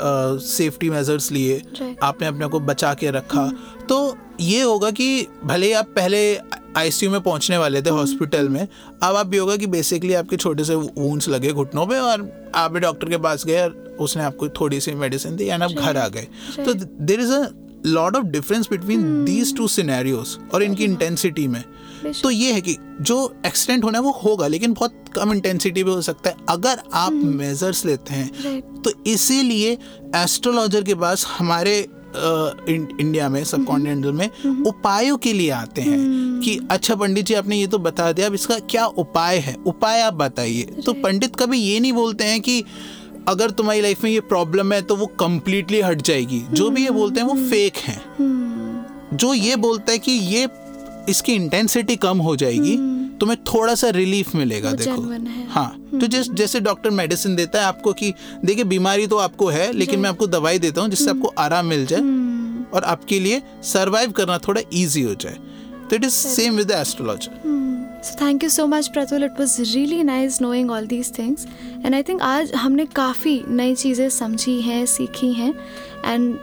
सेफ्टी 0.48 0.90
मेजर्स 0.90 1.32
लिए 1.32 1.62
आपने 2.04 2.28
अपने 2.28 2.48
को 2.48 2.60
बचा 2.60 2.94
के 2.94 3.12
रखा 3.12 3.48
तो 3.90 4.18
ये 4.40 4.62
होगा 4.62 4.92
कि 4.92 5.28
भले 5.44 5.66
ही 5.66 5.74
आप 5.74 5.86
पहले 5.86 6.22
आईसीयू 6.78 7.12
में 7.12 7.22
पहुँचने 7.22 7.58
वाले 7.58 7.82
थे 7.82 7.90
हॉस्पिटल 7.90 8.50
में 8.50 8.68
अब 9.04 9.16
आप 9.16 9.34
ये 9.34 9.40
होगा 9.40 9.56
कि 9.56 9.68
बेसिकली 9.68 10.14
आपके 10.14 10.38
छोटे 10.38 10.64
से 10.64 10.76
वूंड्स 10.76 11.30
लगे 11.30 11.52
घुटनों 11.54 11.86
पे 11.88 12.00
और 12.00 12.52
आप 12.56 12.72
भी 12.72 12.80
डॉक्टर 12.80 13.10
के 13.10 13.18
पास 13.18 13.46
गए 13.46 13.62
और 13.62 13.98
उसने 14.00 14.24
आपको 14.24 14.50
थोड़ी 14.50 14.80
सी 14.82 14.92
मेडिसिन 14.96 15.36
दी 15.36 15.48
एंड 15.48 15.64
आप 15.64 15.72
घर 15.72 15.98
आ 15.98 16.08
गए। 16.08 16.28
तो 16.66 16.74
there 16.74 17.20
is 17.20 17.34
a 17.34 17.42
lot 17.86 18.16
of 18.16 18.26
difference 18.26 18.68
between 18.70 19.24
these 19.26 19.56
two 19.58 19.68
scenarios 19.68 20.38
और 20.54 20.64
इनकी 20.64 20.84
इंटेंसिटी 20.84 21.48
में। 21.48 21.64
तो 22.24 22.30
ये 22.32 22.52
है 22.54 22.62
कि 22.62 22.76
जो 23.02 23.34
एक्सीडेंट 23.46 23.84
होना 23.84 23.98
है 23.98 24.04
वो 24.04 24.12
होगा 24.24 24.48
लेकिन 24.48 24.74
बहुत 24.74 25.04
कम 25.16 25.34
इंटेंसिटी 25.34 25.84
पे 25.84 25.92
हो 25.92 26.02
सकता 26.02 26.30
है। 26.30 26.36
अगर 26.50 26.80
आप 26.94 27.14
मेजर्स 27.14 27.86
लेते 27.86 28.14
हैं 28.14 28.62
तो 28.82 28.92
इसीलिए 29.08 29.78
एस्ट्रोलॉजर 30.16 30.84
के 30.84 30.96
पास 30.96 31.26
हमारे 31.30 31.80
इंडिया 32.16 33.28
में 33.30 33.44
सब 33.44 33.66
कॉन्टिनेंटल 33.66 34.12
में 34.12 34.30
उपायों 34.66 35.18
के 35.18 35.34
लिए 35.34 35.50
आते 35.50 35.82
हैं 35.82 36.00
कि 36.40 36.58
अच्छा 36.72 36.96
पंडित 36.96 37.26
जी 37.26 37.34
आपने 37.34 37.58
ये 37.58 37.68
तो 37.68 37.78
बता 37.80 38.12
दिया 38.12 38.28
अब 38.28 38.34
इसका 38.34 38.58
क्या 38.62 38.86
उपाय 38.86 39.38
है? 39.38 39.56
उपाय 39.66 40.02
आप 40.02 40.14
बताइए। 40.14 40.64
तो 40.86 40.94
पंडित 40.94 41.36
कभी 41.36 41.60
ये 41.60 41.80
नहीं 41.80 41.94
बोलते 41.94 42.24
हैं 42.24 42.42
कि 42.42 42.64
अगर 43.28 43.52
तुम्हारी 43.52 43.82
लाइफ 43.82 44.04
में 44.04 44.12
ये 44.12 44.20
प्रॉब्लम 44.22 44.74
है 44.74 44.82
तो 44.82 44.96
वो 44.96 45.06
कम्प्लीटली 45.20 45.82
हट 45.82 46.02
जाएगी। 46.02 46.42
जो 46.52 46.70
भी 46.70 46.84
ये 46.84 46.92
बोलते 46.92 47.22
हैं 47.22 47.28
वो 47.28 47.50
फेक 47.50 47.78
हैं। 47.78 48.02
जो 49.14 49.34
ये 49.34 49.56
बोलता 49.56 49.92
है 49.92 50.00
कि 50.00 50.12
ये 50.12 50.48
इसकी 51.10 51.34
इंटेंसिटी 51.34 51.96
कम 51.96 52.18
हो 52.18 52.36
जाएगी 52.36 52.76
तुम्हें 53.20 53.38
थोड़ा 53.44 53.76
सा 53.76 53.90
रिलीफ 53.90 54.34
मिलेगा 54.36 54.72
देखो। 54.72 55.02
हाँ। 55.50 55.70
तो 55.92 56.08
जैसे 56.08 56.34
जैसे 56.34 56.60
डॉक्टर 56.60 56.90
मेडिसिन 56.90 57.36
देता 57.36 57.60
है 57.60 57.66
आपको 57.66 57.94
कि 57.94 58.14
देखिए 58.46 58.64
बीमारी 58.64 59.08
तो 59.08 59.18
आपको 59.18 59.48
है 59.48 59.72
लेकिन 59.74 60.00
मैं 60.00 60.10
आपको 60.10 60.28
दवाई 60.28 60.60
देता 60.60 60.82
हूँ 60.82 60.90
जिससे 60.90 61.10
आपको 61.10 61.34
आराम 61.40 61.66
मिल 61.66 61.86
जाए 61.86 62.02
और 62.74 62.84
आपके 62.84 63.20
लिए 63.20 63.42
सरवाइव 63.64 64.12
करना 64.12 64.38
थोड़ा 64.38 64.62
इजी 64.74 65.02
हो 65.02 65.14
जाए। 65.16 65.38
तो 65.90 65.96
it 65.96 66.04
is 66.04 66.12
same 66.12 66.56
with 66.56 66.72
astrologer 66.72 67.32
So, 68.04 68.16
thank 68.16 68.42
you 68.42 68.50
so 68.50 68.68
much, 68.68 68.92
Pratul. 68.92 69.24
It 69.24 69.38
was 69.38 69.60
really 69.76 70.04
nice 70.04 70.42
knowing 70.42 70.72
all 70.72 70.86
these 70.86 71.10
things. 71.10 71.46
And 71.84 71.96
I 71.96 72.02
think 72.02 72.22
आज 72.22 72.54
हमने 72.54 72.86
काफ़ी 72.96 73.44
नई 73.48 73.76
चीज़ें 73.76 74.10
समझी 74.10 74.60
हैं, 74.62 74.86
सीखी 74.86 75.32
हैं 75.34 75.54
एंड 76.06 76.36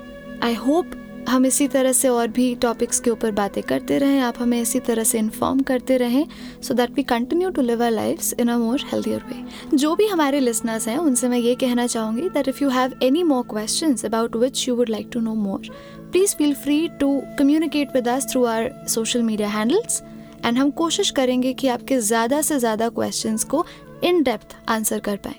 आई 0.45 0.55
होप 0.55 0.91
हम 1.29 1.47
इसी 1.47 1.67
तरह 1.69 1.93
से 1.93 2.09
और 2.09 2.29
भी 2.37 2.55
टॉपिक्स 2.63 3.01
के 3.01 3.11
ऊपर 3.11 3.31
बातें 3.39 3.63
करते 3.63 3.99
रहें 3.99 4.21
आप 4.21 4.35
हमें 4.41 4.61
इसी 4.61 4.81
तरह 4.81 5.05
से 5.05 5.19
इन्फॉर्म 5.19 5.61
करते 5.71 5.97
रहें 5.97 6.27
so 6.63 6.75
that 6.75 6.91
we 6.97 7.03
continue 7.03 7.51
to 7.51 7.63
live 7.63 7.83
our 7.85 7.91
life 7.91 8.41
in 8.41 8.49
a 8.49 8.57
more 8.59 8.85
healthier 8.93 9.25
way 9.29 9.77
जो 9.77 9.95
भी 9.97 10.07
हमारे 10.07 10.41
लिसनर्स 10.41 10.89
हैं, 10.89 10.97
उनसे 10.99 11.29
मैं 11.29 11.39
ये 11.39 11.55
कहना 11.55 11.87
चाहूँगी 11.87 12.29
that 12.29 12.49
if 12.49 12.63
you 12.63 12.69
have 12.71 12.95
any 13.03 13.23
more 13.23 13.43
question 13.51 13.97
about 14.07 14.37
which 14.37 14.69
you 14.69 14.75
would 14.77 14.89
like 14.91 15.09
to 15.13 15.21
know 15.21 15.35
more 15.35 15.69
please 16.13 16.35
feel 16.37 16.55
free 16.63 16.87
to 17.01 17.11
communicate 17.39 17.95
with 17.95 18.09
us 18.09 18.31
through 18.31 18.45
our 18.45 18.71
social 18.89 19.23
media 19.23 19.49
handles 19.49 20.03
and 20.45 20.59
हम 20.59 20.71
कोशिश 20.71 21.11
करेंगे 21.11 21.53
कि 21.53 21.69
आपके 21.69 21.99
ज़्यादा 22.01 22.41
से 22.43 22.59
ज़्यादा 22.59 22.89
क्वेश्चंस 22.89 23.45
को 23.45 23.65
इन 24.05 24.23
डेप्थ 24.23 24.57
आंसर 24.69 25.01
कर 25.01 25.17
पाएँ। 25.17 25.35